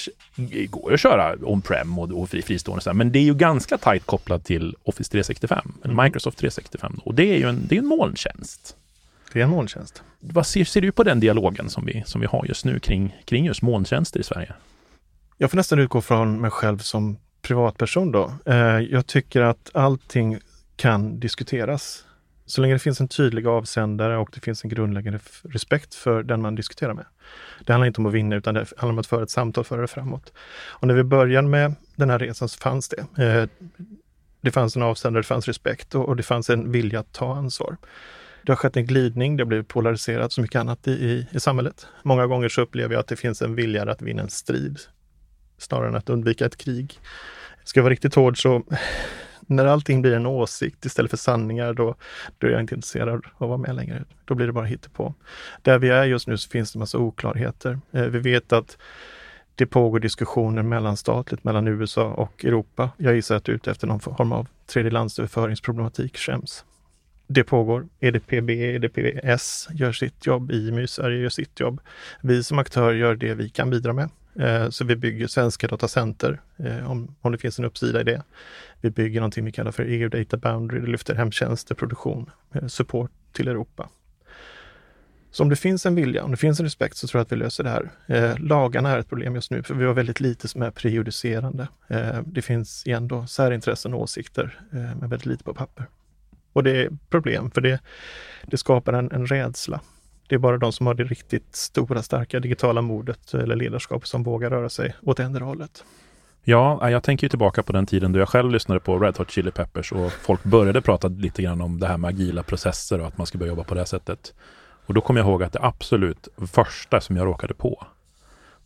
går 0.69 0.95
att 0.95 1.01
köra 1.01 1.37
on-prem 1.43 1.99
och, 1.99 2.11
och 2.11 2.29
fristående, 2.29 2.83
så 2.83 2.95
men 2.95 3.13
det 3.13 3.19
är 3.19 3.23
ju 3.23 3.35
ganska 3.35 3.79
tajt 3.79 4.07
kopplat 4.07 4.45
till 4.45 4.77
Office 4.83 5.11
365, 5.11 5.73
eller 5.85 5.93
mm. 5.93 6.05
Microsoft 6.05 6.39
365. 6.39 7.01
Och 7.05 7.15
det 7.15 7.35
är 7.35 7.39
ju 7.39 7.49
en, 7.49 7.67
det 7.69 7.75
är 7.75 7.79
en 7.79 7.87
molntjänst. 7.87 8.77
Det 9.33 9.41
är 9.41 9.45
en 9.45 9.51
molntjänst. 9.51 10.03
Vad 10.21 10.47
ser, 10.47 10.65
ser 10.65 10.81
du 10.81 10.93
på 10.93 11.03
den 11.03 11.21
dialogen 11.21 11.71
som 11.71 11.87
vi, 11.87 12.03
som 12.07 12.21
vi 12.21 12.27
har 12.27 12.45
just 12.47 12.65
nu 12.65 12.79
kring, 12.79 13.17
kring 13.25 13.47
just 13.47 13.63
molntjänster 13.63 14.21
i 14.21 14.23
Sverige? 14.23 14.53
Jag 15.39 15.51
får 15.51 15.57
nästan 15.57 15.79
utgå 15.79 16.01
från 16.01 16.41
mig 16.41 16.51
själv 16.51 16.79
som 16.79 17.17
privatperson 17.43 18.13
då. 18.13 18.33
Eh, 18.47 18.57
jag 18.79 19.07
tycker 19.07 19.41
att 19.41 19.71
allting 19.75 20.39
kan 20.77 21.21
diskuteras. 21.21 22.05
Så 22.47 22.61
länge 22.61 22.75
det 22.75 22.79
finns 22.79 23.01
en 23.01 23.09
tydlig 23.09 23.47
avsändare 23.47 24.19
och 24.19 24.31
det 24.35 24.41
finns 24.41 24.65
en 24.65 24.71
grundläggande 24.71 25.19
respekt 25.43 25.95
för 25.95 26.23
den 26.23 26.43
man 26.43 26.55
diskuterar 26.55 26.95
med. 26.95 27.05
Det 27.65 27.73
handlar 27.73 27.87
inte 27.87 28.01
om 28.01 28.07
att 28.07 28.13
vinna 28.13 28.37
utan 28.37 28.55
det 28.55 28.67
handlar 28.77 28.93
om 28.93 28.99
att 28.99 29.07
föra 29.07 29.23
ett 29.23 29.31
samtal, 29.31 29.65
föra 29.65 29.81
det 29.81 29.87
framåt. 29.87 30.33
Och 30.67 30.89
när 30.89 30.95
vi 30.95 31.03
började 31.03 31.49
med 31.49 31.75
den 31.97 32.11
här 32.11 32.19
resan 32.19 32.49
så 32.49 32.59
fanns 32.59 32.89
det. 32.89 33.25
Eh, 33.25 33.49
det 34.41 34.51
fanns 34.51 34.77
en 34.77 34.83
avsändare, 34.83 35.23
det 35.23 35.27
fanns 35.27 35.47
respekt 35.47 35.95
och 35.95 36.17
det 36.17 36.23
fanns 36.23 36.51
en 36.51 36.73
vilja 36.73 37.01
att 37.01 37.13
ta 37.13 37.35
ansvar. 37.35 37.77
Det 38.43 38.53
har 38.53 38.57
skett 38.57 38.77
en 38.77 38.87
glidning, 38.87 39.37
det 39.37 39.43
har 39.43 39.49
blivit 39.49 39.69
polariserat 39.69 40.33
så 40.33 40.41
mycket 40.41 40.61
annat 40.61 40.89
i, 40.89 40.91
i, 40.91 41.27
i 41.31 41.41
samhället. 41.41 41.87
Många 42.03 42.27
gånger 42.27 42.49
så 42.49 42.61
upplever 42.61 42.95
jag 42.95 43.01
att 43.01 43.09
det 43.09 43.17
finns 43.17 43.43
en 43.43 43.55
vilja 43.55 43.91
att 43.91 44.03
vinna 44.03 44.23
en 44.23 44.31
strid 44.31 44.79
snarare 45.59 45.89
än 45.89 45.95
att 45.95 46.11
undvika 46.11 46.47
ett 46.47 46.57
krig. 46.57 47.01
Ska 47.65 47.81
jag 47.81 47.83
vara 47.83 47.93
riktigt 47.93 48.15
hård 48.15 48.43
så 48.43 48.63
när 49.57 49.67
allting 49.67 50.03
blir 50.03 50.13
en 50.13 50.27
åsikt 50.27 50.85
istället 50.85 51.11
för 51.11 51.19
sanningar, 51.19 51.75
då, 51.75 51.95
då 52.39 52.47
är 52.47 52.51
jag 52.51 52.61
inte 52.61 52.75
intresserad 52.75 53.09
av 53.09 53.25
att 53.39 53.49
vara 53.49 53.59
med 53.59 53.75
längre. 53.75 54.05
Då 54.25 54.35
blir 54.35 54.47
det 54.47 54.53
bara 54.53 54.65
hittepå. 54.65 55.15
Där 55.63 55.79
vi 55.79 55.89
är 55.89 56.05
just 56.05 56.27
nu 56.27 56.39
så 56.39 56.51
finns 56.51 56.73
det 56.73 56.79
massa 56.79 56.99
oklarheter. 56.99 57.81
Eh, 57.93 58.03
vi 58.03 58.19
vet 58.19 58.53
att 58.53 58.79
det 59.55 59.67
pågår 59.67 60.01
diskussioner 60.01 60.63
mellanstatligt 60.63 61.45
mellan 61.45 61.69
USA 61.69 62.05
och 62.05 62.45
Europa. 62.45 62.91
Jag 62.97 63.15
gissar 63.15 63.37
att 63.37 63.45
du 63.45 63.53
är 63.53 63.57
ute 63.57 63.71
efter 63.71 63.87
någon 63.87 64.01
form 64.01 64.33
av 64.33 64.49
tredjelandsöverföringsproblematik, 64.67 66.19
skäms. 66.19 66.65
Det 67.27 67.45
pågår. 67.45 67.87
EDPB, 68.01 68.51
EDPS 68.51 69.69
gör 69.71 69.93
sitt 69.93 70.27
jobb, 70.27 70.53
IMU 70.53 70.87
Sverige 70.87 71.23
gör 71.23 71.29
sitt 71.29 71.61
jobb. 71.61 71.81
Vi 72.21 72.45
som 72.45 72.59
aktör 72.59 72.93
gör 72.93 73.15
det 73.15 73.35
vi 73.35 73.49
kan 73.49 73.71
bidra 73.71 73.93
med. 73.93 74.11
Eh, 74.41 74.71
så 74.71 74.85
vi 74.85 74.97
bygger 74.97 75.27
svenska 75.27 75.67
datacenter, 75.67 76.41
eh, 76.57 76.91
om, 76.91 77.15
om 77.21 77.33
det 77.33 77.39
finns 77.39 77.59
en 77.59 77.65
uppsida 77.65 78.01
i 78.01 78.05
det. 78.05 78.23
Vi 78.81 78.91
bygger 78.91 79.21
någonting 79.21 79.45
vi 79.45 79.53
kallar 79.53 79.73
för 79.73 79.85
EU 79.85 80.09
Data 80.09 80.37
Boundary, 80.37 80.81
det 80.81 80.87
lyfter 80.87 81.15
hemtjänster, 81.15 81.75
produktion, 81.75 82.31
eh, 82.55 82.67
support 82.67 83.11
till 83.33 83.49
Europa. 83.49 83.89
Så 85.31 85.43
om 85.43 85.49
det 85.49 85.57
finns 85.57 85.87
en 85.87 85.95
vilja, 85.95 86.25
om 86.25 86.31
det 86.31 86.37
finns 86.37 86.61
en 86.61 86.67
respekt 86.67 86.97
så 86.97 87.07
tror 87.07 87.19
jag 87.19 87.25
att 87.25 87.33
vi 87.33 87.37
löser 87.37 87.65
det 87.65 87.71
här. 87.71 87.91
Eh, 88.07 88.39
lagarna 88.39 88.91
är 88.91 88.99
ett 88.99 89.09
problem 89.09 89.35
just 89.35 89.51
nu, 89.51 89.63
för 89.63 89.75
vi 89.75 89.85
har 89.85 89.95
väldigt 89.95 90.21
lite 90.21 90.49
som 90.49 90.63
är 90.63 90.71
prejudicerande. 90.71 91.69
Eh, 91.89 92.21
det 92.27 92.43
finns 92.43 92.87
igen 92.87 93.09
då 93.09 93.27
särintressen 93.27 93.95
och 93.95 94.01
åsikter, 94.01 94.61
eh, 94.73 94.79
men 94.79 95.09
väldigt 95.09 95.27
lite 95.27 95.45
på 95.45 95.55
papper. 95.55 95.87
Och 96.53 96.63
det 96.63 96.71
är 96.71 96.91
problem, 97.11 97.51
för 97.51 97.61
det, 97.61 97.81
det 98.47 98.57
skapar 98.57 98.93
en, 98.93 99.13
en 99.13 99.27
rädsla. 99.27 99.81
Det 100.33 100.37
är 100.37 100.39
bara 100.39 100.59
de 100.59 100.73
som 100.73 100.87
har 100.87 100.95
det 100.95 101.05
riktigt 101.05 101.57
stora, 101.57 102.03
starka 102.03 102.41
digitala 102.41 102.83
modet 102.83 103.35
eller 103.35 103.57
ledarskap 103.57 104.07
som 104.07 104.23
vågar 104.23 104.51
röra 104.51 104.69
sig 104.69 104.95
åt 105.03 105.21
ändra 105.21 105.45
hållet. 105.45 105.85
Ja, 106.45 106.91
jag 106.91 107.03
tänker 107.03 107.29
tillbaka 107.29 107.63
på 107.63 107.73
den 107.73 107.87
tiden 107.87 108.13
då 108.13 108.19
jag 108.19 108.29
själv 108.29 108.51
lyssnade 108.51 108.81
på 108.81 108.99
Red 108.99 109.17
Hot 109.17 109.31
Chili 109.31 109.51
Peppers 109.51 109.93
och 109.93 110.13
folk 110.13 110.45
började 110.45 110.81
prata 110.81 111.09
lite 111.09 111.43
grann 111.43 111.61
om 111.61 111.81
det 111.81 111.87
här 111.87 111.97
med 111.97 112.09
agila 112.09 112.43
processer 112.43 113.01
och 113.01 113.07
att 113.07 113.19
man 113.19 113.27
ska 113.27 113.39
börja 113.39 113.51
jobba 113.51 113.65
på 113.65 113.75
det 113.75 113.87
sättet. 113.87 114.35
Och 114.87 114.95
då 114.95 115.01
kommer 115.01 115.21
jag 115.21 115.29
ihåg 115.29 115.43
att 115.43 115.53
det 115.53 115.63
absolut 115.63 116.29
första 116.53 117.01
som 117.01 117.17
jag 117.17 117.27
råkade 117.27 117.55
på, 117.55 117.87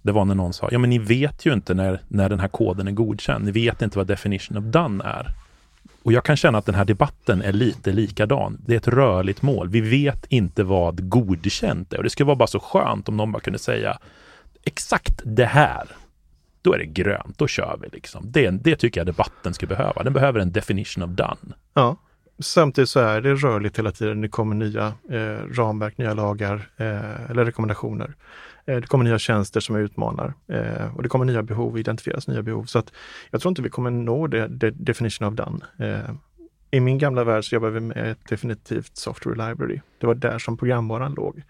det 0.03 0.13
var 0.13 0.25
när 0.25 0.35
någon 0.35 0.53
sa, 0.53 0.69
ja 0.73 0.79
men 0.79 0.91
ni 0.91 0.99
vet 0.99 1.47
ju 1.47 1.53
inte 1.53 1.75
när, 1.75 2.01
när 2.09 2.29
den 2.29 2.41
här 2.41 2.49
koden 2.49 2.89
är 2.89 2.93
godkänd. 2.93 3.45
Ni 3.45 3.51
vet 3.51 3.83
inte 3.83 3.99
vad 3.99 4.07
definition 4.07 4.57
of 4.57 4.65
done 4.65 5.05
är. 5.05 5.46
Och 6.07 6.13
jag 6.13 6.25
kan 6.25 6.37
känna 6.37 6.59
att 6.59 6.67
den 6.67 6.75
här 6.75 6.85
debatten 6.85 7.43
är 7.43 7.53
lite 7.53 7.93
likadan. 7.93 8.59
Det 8.67 8.73
är 8.73 8.77
ett 8.77 8.89
rörligt 8.89 9.43
mål. 9.43 9.69
Vi 9.69 9.81
vet 9.81 10.27
inte 10.29 10.65
vad 10.65 11.09
godkänt 11.09 11.93
är 11.93 11.97
och 11.97 12.03
det 12.03 12.11
skulle 12.11 12.27
vara 12.27 12.37
bara 12.37 12.47
så 12.47 12.61
skönt 12.61 13.09
om 13.09 13.17
någon 13.17 13.33
bara 13.33 13.41
kunde 13.41 13.59
säga 13.59 13.99
exakt 14.65 15.21
det 15.25 15.45
här. 15.45 15.89
Då 16.63 16.73
är 16.73 16.79
det 16.79 16.87
grönt, 16.87 17.39
då 17.39 17.47
kör 17.47 17.79
vi 17.83 17.89
liksom. 17.93 18.25
Det, 18.33 18.51
det 18.51 18.77
tycker 18.77 19.01
jag 19.01 19.07
debatten 19.07 19.55
skulle 19.55 19.69
behöva. 19.69 20.03
Den 20.03 20.13
behöver 20.13 20.41
en 20.41 20.53
definition 20.53 21.03
of 21.03 21.11
done. 21.11 21.55
Ja, 21.75 21.97
samtidigt 22.39 22.91
så 22.91 23.01
är 23.01 23.21
det 23.21 23.35
rörligt 23.35 23.79
hela 23.79 23.93
tiden. 23.93 24.21
Det 24.21 24.29
kommer 24.29 24.55
nya 24.55 24.87
eh, 25.11 25.47
ramverk, 25.51 25.99
nya 25.99 26.15
lagar 26.15 26.69
eh, 26.77 27.31
eller 27.31 27.45
rekommendationer. 27.45 28.15
Eh, 28.67 28.77
det 28.77 28.87
kommer 28.87 29.05
nya 29.05 29.19
tjänster 29.19 29.61
som 29.61 29.77
utmanar 29.77 30.35
eh, 30.49 30.97
och 30.97 31.03
det 31.03 31.09
kommer 31.09 31.25
nya 31.25 31.43
behov, 31.43 31.79
identifieras 31.79 32.29
nya 32.29 32.43
behov. 32.43 32.65
Så 32.65 32.79
att 32.79 32.93
jag 33.31 33.41
tror 33.41 33.51
inte 33.51 33.63
vi 33.63 33.71
kommer 33.71 33.91
nå 33.91 34.27
det, 34.27 34.49
det 34.49 34.71
definition 34.71 35.29
of 35.29 35.35
done. 35.35 35.59
Eh, 35.79 36.11
I 36.71 36.81
min 36.81 36.99
gamla 36.99 37.25
värld 37.25 37.45
så 37.45 37.55
jobbade 37.55 37.73
vi 37.73 37.81
med 37.81 38.11
ett 38.11 38.29
definitivt 38.29 38.97
software 38.97 39.49
library. 39.49 39.81
Det 39.99 40.07
var 40.07 40.15
där 40.15 40.39
som 40.39 40.57
programvaran 40.57 41.15
låg. 41.15 41.43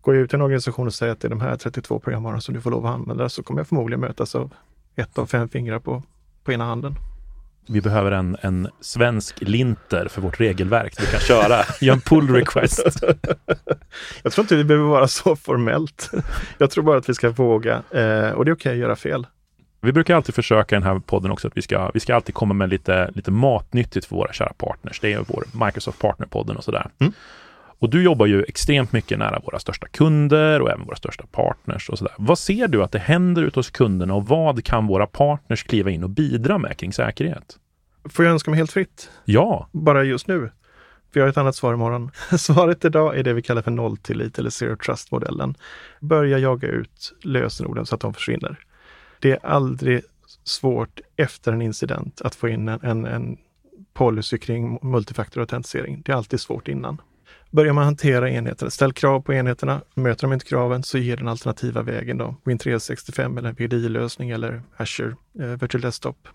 Går 0.00 0.14
jag 0.14 0.24
ut 0.24 0.32
i 0.32 0.36
en 0.36 0.42
organisation 0.42 0.86
och 0.86 0.94
säger 0.94 1.12
att 1.12 1.20
det 1.20 1.28
är 1.28 1.30
de 1.30 1.40
här 1.40 1.56
32 1.56 1.98
programvarorna 1.98 2.40
som 2.40 2.54
du 2.54 2.60
får 2.60 2.70
lov 2.70 2.86
att 2.86 2.94
använda 2.94 3.28
så 3.28 3.42
kommer 3.42 3.60
jag 3.60 3.68
förmodligen 3.68 4.00
mötas 4.00 4.34
av 4.34 4.54
ett 4.96 5.18
av 5.18 5.26
fem 5.26 5.48
fingrar 5.48 5.78
på, 5.78 6.02
på 6.44 6.52
ena 6.52 6.64
handen 6.64 6.96
vi 7.68 7.80
behöver 7.80 8.10
en, 8.12 8.36
en 8.40 8.68
svensk 8.80 9.40
linter 9.40 10.08
för 10.08 10.20
vårt 10.20 10.40
regelverk. 10.40 10.94
Vi 10.98 11.06
kan 11.06 11.20
köra, 11.20 11.64
göra 11.80 11.94
en 11.94 12.00
pull 12.00 12.30
request. 12.30 12.80
Jag 14.22 14.32
tror 14.32 14.44
inte 14.44 14.54
det 14.54 14.64
behöver 14.64 14.88
vara 14.88 15.08
så 15.08 15.36
formellt. 15.36 16.10
Jag 16.58 16.70
tror 16.70 16.84
bara 16.84 16.98
att 16.98 17.08
vi 17.08 17.14
ska 17.14 17.30
våga 17.30 17.74
eh, 17.74 18.30
och 18.30 18.44
det 18.44 18.50
är 18.50 18.52
okej 18.52 18.52
okay 18.52 18.72
att 18.72 18.78
göra 18.78 18.96
fel. 18.96 19.26
Vi 19.80 19.92
brukar 19.92 20.16
alltid 20.16 20.34
försöka 20.34 20.76
i 20.76 20.78
den 20.78 20.88
här 20.88 20.98
podden 20.98 21.30
också 21.30 21.48
att 21.48 21.56
vi 21.56 21.62
ska, 21.62 21.90
vi 21.94 22.00
ska 22.00 22.14
alltid 22.14 22.34
komma 22.34 22.54
med 22.54 22.68
lite, 22.68 23.10
lite 23.14 23.30
matnyttigt 23.30 24.06
för 24.06 24.16
våra 24.16 24.32
kära 24.32 24.52
partners. 24.58 25.00
Det 25.00 25.12
är 25.12 25.24
vår 25.28 25.64
Microsoft 25.66 26.02
Partner-podden 26.02 26.56
och 26.56 26.64
sådär. 26.64 26.90
Mm. 26.98 27.12
Och 27.78 27.90
du 27.90 28.02
jobbar 28.02 28.26
ju 28.26 28.42
extremt 28.42 28.92
mycket 28.92 29.18
nära 29.18 29.40
våra 29.44 29.58
största 29.58 29.88
kunder 29.88 30.62
och 30.62 30.70
även 30.70 30.86
våra 30.86 30.96
största 30.96 31.26
partners 31.26 31.90
och 31.90 31.98
sådär. 31.98 32.14
Vad 32.18 32.38
ser 32.38 32.68
du 32.68 32.82
att 32.82 32.92
det 32.92 32.98
händer 32.98 33.42
ute 33.42 33.58
hos 33.58 33.70
kunderna 33.70 34.14
och 34.14 34.26
vad 34.26 34.64
kan 34.64 34.86
våra 34.86 35.06
partners 35.06 35.64
kliva 35.64 35.90
in 35.90 36.04
och 36.04 36.10
bidra 36.10 36.58
med 36.58 36.76
kring 36.76 36.92
säkerhet? 36.92 37.58
Får 38.08 38.24
jag 38.24 38.32
önska 38.32 38.50
mig 38.50 38.58
helt 38.58 38.72
fritt? 38.72 39.10
Ja. 39.24 39.68
Bara 39.72 40.04
just 40.04 40.26
nu? 40.26 40.50
För 41.12 41.20
jag 41.20 41.24
har 41.24 41.30
ett 41.30 41.36
annat 41.36 41.56
svar 41.56 41.74
imorgon. 41.74 42.10
Svaret 42.38 42.84
idag 42.84 43.18
är 43.18 43.22
det 43.22 43.32
vi 43.32 43.42
kallar 43.42 43.62
för 43.62 43.70
nolltillit 43.70 44.38
eller 44.38 44.50
zero 44.50 44.76
trust-modellen. 44.76 45.54
Börja 46.00 46.38
jaga 46.38 46.68
ut 46.68 47.12
lösenorden 47.22 47.86
så 47.86 47.94
att 47.94 48.00
de 48.00 48.14
försvinner. 48.14 48.58
Det 49.20 49.32
är 49.32 49.46
aldrig 49.46 50.02
svårt 50.44 51.00
efter 51.16 51.52
en 51.52 51.62
incident 51.62 52.22
att 52.22 52.34
få 52.34 52.48
in 52.48 52.68
en, 52.68 52.80
en, 52.82 53.06
en 53.06 53.36
policy 53.94 54.38
kring 54.38 54.78
multifaktorautentisering. 54.82 56.02
Det 56.04 56.12
är 56.12 56.16
alltid 56.16 56.40
svårt 56.40 56.68
innan. 56.68 57.00
Börjar 57.50 57.72
man 57.72 57.84
hantera 57.84 58.30
enheterna, 58.30 58.70
ställ 58.70 58.92
krav 58.92 59.20
på 59.20 59.34
enheterna. 59.34 59.80
Möter 59.94 60.22
de 60.22 60.32
inte 60.32 60.46
kraven 60.46 60.82
så 60.82 60.98
ger 60.98 61.16
den 61.16 61.28
alternativa 61.28 61.82
vägen 61.82 62.18
då. 62.18 62.34
Win 62.44 62.58
365 62.58 63.38
eller 63.38 63.52
VDI-lösning 63.52 64.30
eller 64.30 64.62
Azure 64.76 65.16
eh, 65.38 65.46
Virtual 65.46 65.82
Desktop. 65.82 66.28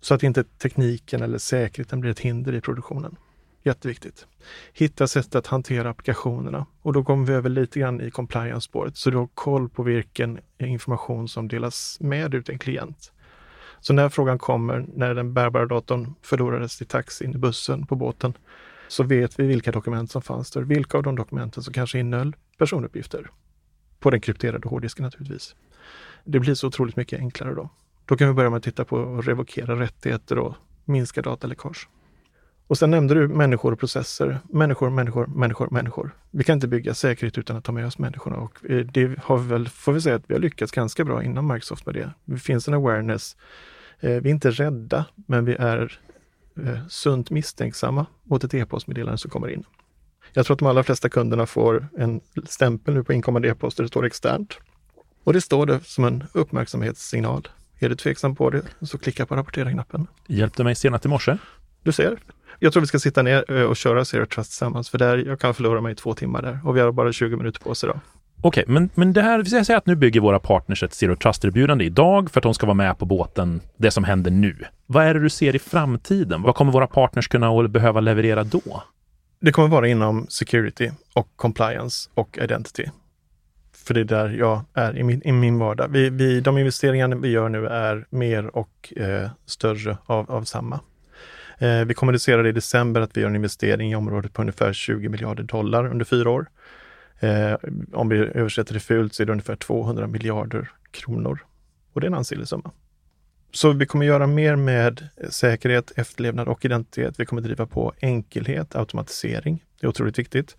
Så 0.00 0.14
att 0.14 0.22
inte 0.22 0.44
tekniken 0.44 1.22
eller 1.22 1.38
säkerheten 1.38 2.00
blir 2.00 2.10
ett 2.10 2.20
hinder 2.20 2.54
i 2.54 2.60
produktionen. 2.60 3.16
Jätteviktigt. 3.62 4.26
Hitta 4.72 5.06
sätt 5.06 5.34
att 5.34 5.46
hantera 5.46 5.90
applikationerna 5.90 6.66
och 6.82 6.92
då 6.92 7.04
kommer 7.04 7.26
vi 7.26 7.32
över 7.32 7.50
lite 7.50 7.80
grann 7.80 8.00
i 8.00 8.10
compliance-spåret. 8.10 8.96
Så 8.96 9.10
du 9.10 9.16
har 9.16 9.28
koll 9.34 9.68
på 9.68 9.82
vilken 9.82 10.38
information 10.58 11.28
som 11.28 11.48
delas 11.48 11.98
med 12.00 12.34
ut 12.34 12.48
en 12.48 12.58
klient. 12.58 13.12
Så 13.80 13.92
när 13.92 14.08
frågan 14.08 14.38
kommer, 14.38 14.86
när 14.94 15.14
den 15.14 15.34
bärbara 15.34 15.66
datorn 15.66 16.14
förlorades 16.22 16.82
i 16.82 16.84
taxin, 16.84 17.34
i 17.34 17.38
bussen, 17.38 17.86
på 17.86 17.94
båten, 17.94 18.32
så 18.88 19.02
vet 19.02 19.40
vi 19.40 19.46
vilka 19.46 19.72
dokument 19.72 20.10
som 20.10 20.22
fanns 20.22 20.50
där. 20.50 20.60
Vilka 20.60 20.98
av 20.98 21.02
de 21.02 21.16
dokumenten 21.16 21.62
som 21.62 21.74
kanske 21.74 21.98
innehöll 21.98 22.36
personuppgifter. 22.58 23.30
På 23.98 24.10
den 24.10 24.20
krypterade 24.20 24.68
hårddisken 24.68 25.04
naturligtvis. 25.04 25.54
Det 26.24 26.40
blir 26.40 26.54
så 26.54 26.66
otroligt 26.66 26.96
mycket 26.96 27.18
enklare 27.18 27.54
då. 27.54 27.68
Då 28.04 28.16
kan 28.16 28.28
vi 28.28 28.34
börja 28.34 28.50
med 28.50 28.56
att 28.56 28.62
titta 28.62 28.84
på 28.84 29.18
att 29.18 29.26
revokera 29.26 29.80
rättigheter 29.80 30.38
och 30.38 30.54
minska 30.84 31.22
dataläckage. 31.22 31.88
Och 32.66 32.78
sen 32.78 32.90
nämnde 32.90 33.14
du 33.14 33.28
människor 33.28 33.72
och 33.72 33.78
processer. 33.78 34.38
Människor, 34.50 34.90
människor, 34.90 35.26
människor, 35.26 35.68
människor. 35.70 36.10
Vi 36.30 36.44
kan 36.44 36.54
inte 36.54 36.68
bygga 36.68 36.94
säkerhet 36.94 37.38
utan 37.38 37.56
att 37.56 37.64
ta 37.64 37.72
med 37.72 37.86
oss 37.86 37.98
människorna 37.98 38.36
och 38.36 38.70
eh, 38.70 38.86
det 38.86 39.18
har 39.18 39.38
vi 39.38 39.48
väl, 39.48 39.68
får 39.68 39.92
vi 39.92 40.00
säga 40.00 40.16
att 40.16 40.24
vi 40.26 40.34
har 40.34 40.40
lyckats 40.40 40.72
ganska 40.72 41.04
bra 41.04 41.22
inom 41.22 41.48
Microsoft 41.48 41.86
med 41.86 41.94
det. 41.94 42.10
Det 42.24 42.38
finns 42.38 42.68
en 42.68 42.74
awareness. 42.74 43.36
Eh, 44.00 44.10
vi 44.10 44.28
är 44.28 44.34
inte 44.34 44.50
rädda, 44.50 45.04
men 45.14 45.44
vi 45.44 45.54
är 45.54 46.00
eh, 46.66 46.86
sunt 46.88 47.30
misstänksamma 47.30 48.06
mot 48.22 48.44
ett 48.44 48.54
e-postmeddelande 48.54 49.18
som 49.18 49.30
kommer 49.30 49.48
in. 49.48 49.64
Jag 50.32 50.46
tror 50.46 50.54
att 50.54 50.58
de 50.58 50.68
allra 50.68 50.82
flesta 50.82 51.08
kunderna 51.08 51.46
får 51.46 51.88
en 51.98 52.20
stämpel 52.44 52.94
nu 52.94 53.04
på 53.04 53.12
inkommande 53.12 53.48
e-post 53.48 53.76
där 53.76 53.84
det 53.84 53.88
står 53.88 54.06
externt. 54.06 54.58
Och 55.24 55.32
det 55.32 55.40
står 55.40 55.66
det 55.66 55.80
som 55.84 56.04
en 56.04 56.24
uppmärksamhetssignal. 56.32 57.48
Är 57.78 57.88
du 57.88 57.94
tveksam 57.94 58.36
på 58.36 58.50
det 58.50 58.62
så 58.82 58.98
klicka 58.98 59.26
på 59.26 59.36
rapportera-knappen. 59.36 60.06
Hjälpte 60.26 60.64
mig 60.64 60.74
senast 60.74 61.04
i 61.04 61.08
morse. 61.08 61.38
Du 61.82 61.92
ser. 61.92 62.18
Jag 62.58 62.72
tror 62.72 62.80
vi 62.80 62.86
ska 62.86 62.98
sitta 62.98 63.22
ner 63.22 63.44
eh, 63.52 63.62
och 63.62 63.76
köra 63.76 64.04
Zero 64.04 64.26
Trust 64.26 64.50
tillsammans, 64.50 64.90
för 64.90 64.98
där, 64.98 65.18
jag 65.18 65.40
kan 65.40 65.54
förlora 65.54 65.80
mig 65.80 65.92
i 65.92 65.94
två 65.94 66.14
timmar 66.14 66.42
där 66.42 66.60
och 66.64 66.76
vi 66.76 66.80
har 66.80 66.92
bara 66.92 67.12
20 67.12 67.36
minuter 67.36 67.60
på 67.60 67.70
oss 67.70 67.84
idag. 67.84 68.00
Okej, 68.40 68.62
okay, 68.62 68.74
men, 68.74 68.90
men 68.94 69.12
det 69.12 69.22
här, 69.22 69.38
vi 69.38 69.50
säger 69.50 69.76
att 69.76 69.86
nu 69.86 69.96
bygger 69.96 70.20
våra 70.20 70.38
partners 70.38 70.82
ett 70.82 70.94
Zero 70.94 71.16
Trust-erbjudande 71.16 71.84
idag 71.84 72.30
för 72.30 72.40
att 72.40 72.42
de 72.42 72.54
ska 72.54 72.66
vara 72.66 72.74
med 72.74 72.98
på 72.98 73.06
båten, 73.06 73.60
det 73.76 73.90
som 73.90 74.04
händer 74.04 74.30
nu. 74.30 74.56
Vad 74.86 75.04
är 75.04 75.14
det 75.14 75.20
du 75.20 75.30
ser 75.30 75.56
i 75.56 75.58
framtiden? 75.58 76.42
Vad 76.42 76.54
kommer 76.54 76.72
våra 76.72 76.86
partners 76.86 77.28
kunna 77.28 77.50
och 77.50 77.70
behöva 77.70 78.00
leverera 78.00 78.44
då? 78.44 78.82
Det 79.40 79.52
kommer 79.52 79.68
vara 79.68 79.88
inom 79.88 80.26
security 80.28 80.90
och 81.14 81.28
compliance 81.36 82.10
och 82.14 82.38
identity. 82.42 82.84
För 83.72 83.94
det 83.94 84.00
är 84.00 84.04
där 84.04 84.28
jag 84.28 84.64
är 84.74 84.96
i 84.96 85.02
min, 85.02 85.22
i 85.24 85.32
min 85.32 85.58
vardag. 85.58 85.88
Vi, 85.88 86.10
vi, 86.10 86.40
de 86.40 86.58
investeringar 86.58 87.08
vi 87.08 87.28
gör 87.28 87.48
nu 87.48 87.66
är 87.66 88.06
mer 88.10 88.56
och 88.56 88.92
eh, 88.96 89.30
större 89.46 89.96
av, 90.06 90.30
av 90.30 90.44
samma. 90.44 90.80
Eh, 91.58 91.84
vi 91.84 91.94
kommunicerade 91.94 92.48
i 92.48 92.52
december 92.52 93.00
att 93.00 93.16
vi 93.16 93.20
gör 93.20 93.28
en 93.28 93.36
investering 93.36 93.92
i 93.92 93.96
området 93.96 94.32
på 94.32 94.42
ungefär 94.42 94.72
20 94.72 95.08
miljarder 95.08 95.42
dollar 95.42 95.86
under 95.86 96.04
fyra 96.04 96.30
år. 96.30 96.46
Eh, 97.20 97.54
om 97.92 98.08
vi 98.08 98.16
översätter 98.16 98.74
det 98.74 98.80
fult 98.80 99.14
så 99.14 99.22
är 99.22 99.26
det 99.26 99.32
ungefär 99.32 99.56
200 99.56 100.06
miljarder 100.06 100.70
kronor. 100.90 101.44
Och 101.92 102.00
det 102.00 102.04
är 102.04 102.08
en 102.08 102.14
ansenlig 102.14 102.48
summa. 102.48 102.70
Så 103.52 103.72
vi 103.72 103.86
kommer 103.86 104.06
göra 104.06 104.26
mer 104.26 104.56
med 104.56 105.08
säkerhet, 105.30 105.92
efterlevnad 105.96 106.48
och 106.48 106.64
identitet. 106.64 107.20
Vi 107.20 107.26
kommer 107.26 107.42
driva 107.42 107.66
på 107.66 107.92
enkelhet, 108.00 108.76
automatisering. 108.76 109.64
Det 109.80 109.86
är 109.86 109.88
otroligt 109.88 110.18
viktigt. 110.18 110.56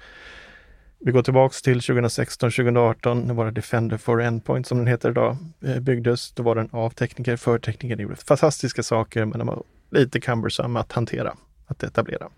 Vi 0.99 1.11
går 1.11 1.23
tillbaks 1.23 1.61
till 1.61 1.81
2016, 1.81 2.51
2018 2.51 3.21
när 3.21 3.33
våra 3.33 3.51
Defender 3.51 3.97
for 3.97 4.21
Endpoint, 4.21 4.67
som 4.67 4.77
den 4.77 4.87
heter 4.87 5.09
idag, 5.09 5.37
eh, 5.65 5.79
byggdes. 5.79 6.31
Då 6.31 6.43
var 6.43 6.55
den 6.55 6.69
av 6.71 6.89
tekniker, 6.89 7.37
för 7.37 7.59
tekniker. 7.59 7.97
gjorde 7.97 8.15
fantastiska 8.15 8.83
saker, 8.83 9.25
men 9.25 9.39
de 9.39 9.47
var 9.47 9.63
lite 9.91 10.19
cumbersome 10.19 10.79
att 10.79 10.91
hantera 10.91 11.35
att 11.69 11.84
etablera. 11.84 12.29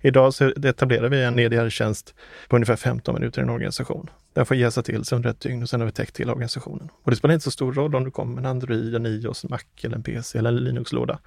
Idag 0.00 0.34
så 0.34 0.52
etablerar 0.64 1.08
vi 1.08 1.22
en 1.22 1.38
EDR-tjänst 1.38 2.14
på 2.48 2.56
ungefär 2.56 2.76
15 2.76 3.14
minuter 3.14 3.40
i 3.40 3.42
en 3.42 3.50
organisation. 3.50 4.10
Den 4.32 4.46
får 4.46 4.56
jäsa 4.56 4.82
till 4.82 5.04
sig 5.04 5.16
under 5.16 5.30
ett 5.30 5.40
dygn 5.40 5.62
och 5.62 5.68
sen 5.68 5.80
har 5.80 5.86
vi 5.86 5.92
täckt 5.92 6.14
till 6.14 6.30
organisationen. 6.30 6.88
Och 7.02 7.10
det 7.10 7.16
spelar 7.16 7.34
inte 7.34 7.44
så 7.44 7.50
stor 7.50 7.72
roll 7.72 7.94
om 7.94 8.04
du 8.04 8.10
kommer 8.10 8.34
med 8.34 8.44
en 8.44 8.50
Android, 8.50 8.94
en 8.94 9.06
iOS, 9.06 9.44
en 9.44 9.50
Mac 9.50 9.58
eller 9.82 9.96
en 9.96 10.02
PC 10.02 10.38
eller 10.38 10.50
en 10.50 10.56
Linux-låda. 10.56 11.18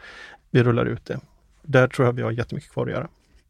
Vi 0.51 0.63
rullar 0.63 0.85
ut 0.85 1.05
det. 1.05 1.19
Där 1.61 1.87
tror 1.87 2.05
jag 2.05 2.13
vi 2.13 2.21
har 2.21 2.31
jättemycket 2.31 2.71
kvar 2.71 2.85
att 2.85 2.91
göra. 2.91 3.07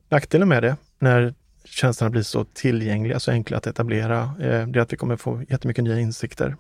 Nackdelen 0.10 0.48
med 0.48 0.64
det, 0.64 0.78
när 1.00 1.34
tjänsterna 1.64 2.10
blir 2.10 2.22
så 2.22 2.44
tillgängliga, 2.44 3.20
så 3.20 3.32
enkla 3.32 3.58
att 3.58 3.68
etablera, 3.68 4.22
eh, 4.22 4.68
det 4.68 4.80
är 4.80 4.82
att 4.82 4.94
vi 4.94 4.98
kommer 4.98 5.16
få 5.16 5.44
jättemycket 5.50 5.84
nya 5.84 6.00
insikter. 6.00 6.56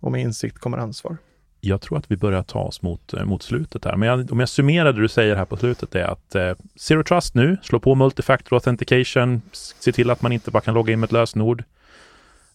Och 0.00 0.12
med 0.12 0.20
insikt 0.20 0.58
kommer 0.58 0.78
ansvar 0.78 1.16
jag 1.60 1.80
tror 1.80 1.98
att 1.98 2.10
vi 2.10 2.16
börjar 2.16 2.42
ta 2.42 2.58
oss 2.58 2.82
mot, 2.82 3.14
eh, 3.14 3.24
mot 3.24 3.42
slutet 3.42 3.84
här. 3.84 3.96
Men 3.96 4.08
jag, 4.08 4.32
om 4.32 4.40
jag 4.40 4.48
summerar 4.48 4.92
det 4.92 5.00
du 5.00 5.08
säger 5.08 5.36
här 5.36 5.44
på 5.44 5.56
slutet 5.56 5.94
är 5.94 6.04
att 6.04 6.34
eh, 6.34 6.52
Zero 6.76 7.04
Trust 7.04 7.34
nu, 7.34 7.56
slå 7.62 7.80
på 7.80 7.94
multifactor 7.94 8.56
authentication, 8.56 9.42
se 9.52 9.92
till 9.92 10.10
att 10.10 10.22
man 10.22 10.32
inte 10.32 10.50
bara 10.50 10.60
kan 10.60 10.74
logga 10.74 10.92
in 10.92 11.00
med 11.00 11.06
ett 11.06 11.12
lösenord. 11.12 11.64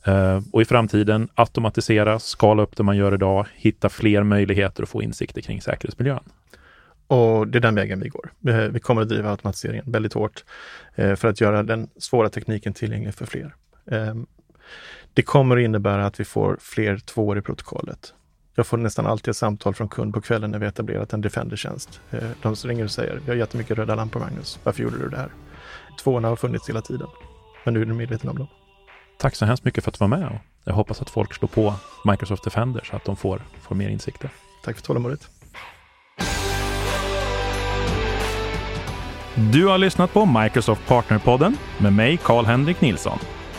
Eh, 0.04 0.42
och 0.52 0.62
i 0.62 0.66
framtiden 0.66 1.30
automatisera, 1.36 2.20
skala 2.20 2.64
upp 2.64 2.78
det 2.78 2.84
man 2.84 2.98
gör 2.98 3.14
idag, 3.14 3.48
hitta 3.56 3.90
fler 3.90 4.24
möjligheter 4.24 4.84
och 4.84 4.90
få 4.90 5.04
insikter 5.04 5.42
kring 5.42 5.62
säkerhetsmiljön. 5.62 6.24
Och 7.08 7.48
det 7.48 7.58
är 7.58 7.62
den 7.62 7.76
vägen 7.76 8.00
vi 8.00 8.10
går. 8.10 8.32
Vi 8.70 8.80
kommer 8.80 9.02
att 9.02 9.10
driva 9.10 9.32
automatiseringen 9.32 9.92
väldigt 9.92 10.14
hårt 10.14 10.44
eh, 10.96 11.16
för 11.16 11.28
att 11.28 11.42
göra 11.42 11.64
den 11.64 11.90
svåra 11.98 12.30
tekniken 12.30 12.74
tillgänglig 12.74 13.14
för 13.14 13.26
fler. 13.26 13.56
Ehm, 13.92 14.26
det 15.14 15.22
kommer 15.22 15.58
att 15.58 15.64
innebära 15.64 16.06
att 16.06 16.20
vi 16.20 16.26
får 16.26 16.58
fler 16.62 16.98
tvåor 16.98 17.38
i 17.38 17.42
protokollet. 17.42 18.14
Jag 18.58 18.68
får 18.68 18.78
nästan 18.78 19.08
alltid 19.08 19.32
ett 19.32 19.38
samtal 19.38 19.74
från 19.74 19.88
kund 19.88 20.14
på 20.14 20.22
kvällen 20.22 20.52
när 20.52 20.60
vi 20.60 20.66
etablerat 20.66 21.14
en 21.14 21.22
Defender-tjänst. 21.22 22.02
Eh, 22.12 22.30
de 22.42 22.56
ringer 22.56 22.84
och 22.84 22.92
säger, 22.92 23.22
jag 23.26 23.34
har 23.34 23.38
jättemycket 23.38 23.78
röda 23.78 23.96
lampor 23.96 24.20
Magnus, 24.20 24.60
varför 24.64 24.84
gjorde 24.84 24.98
du 24.98 25.10
det 25.10 25.18
här? 25.18 25.30
Tvåorna 26.04 26.28
har 26.28 26.36
funnits 26.36 26.70
hela 26.70 26.82
tiden, 26.82 27.08
men 27.64 27.74
nu 27.74 27.82
är 27.82 27.86
du 27.86 27.94
medveten 27.94 28.30
om 28.30 28.38
dem. 28.38 28.48
Tack 29.18 29.36
så 29.36 29.46
hemskt 29.46 29.64
mycket 29.64 29.84
för 29.84 29.92
att 29.92 30.00
du 30.00 30.08
var 30.08 30.18
med. 30.18 30.40
Jag 30.64 30.74
hoppas 30.74 31.02
att 31.02 31.10
folk 31.10 31.34
slår 31.34 31.48
på 31.48 31.74
Microsoft 32.06 32.44
Defender 32.44 32.84
så 32.84 32.96
att 32.96 33.06
de 33.06 33.16
får, 33.16 33.42
får 33.62 33.76
mer 33.76 33.90
insikter. 33.90 34.30
Tack 34.64 34.76
för 34.76 34.84
tålamodet. 34.84 35.30
Du 39.52 39.68
har 39.68 39.78
lyssnat 39.78 40.14
på 40.14 40.26
Microsoft 40.26 40.88
Partnerpodden 40.88 41.58
med 41.78 41.94
mig, 41.94 42.18
Karl-Henrik 42.18 42.82
Nilsson. 42.82 43.20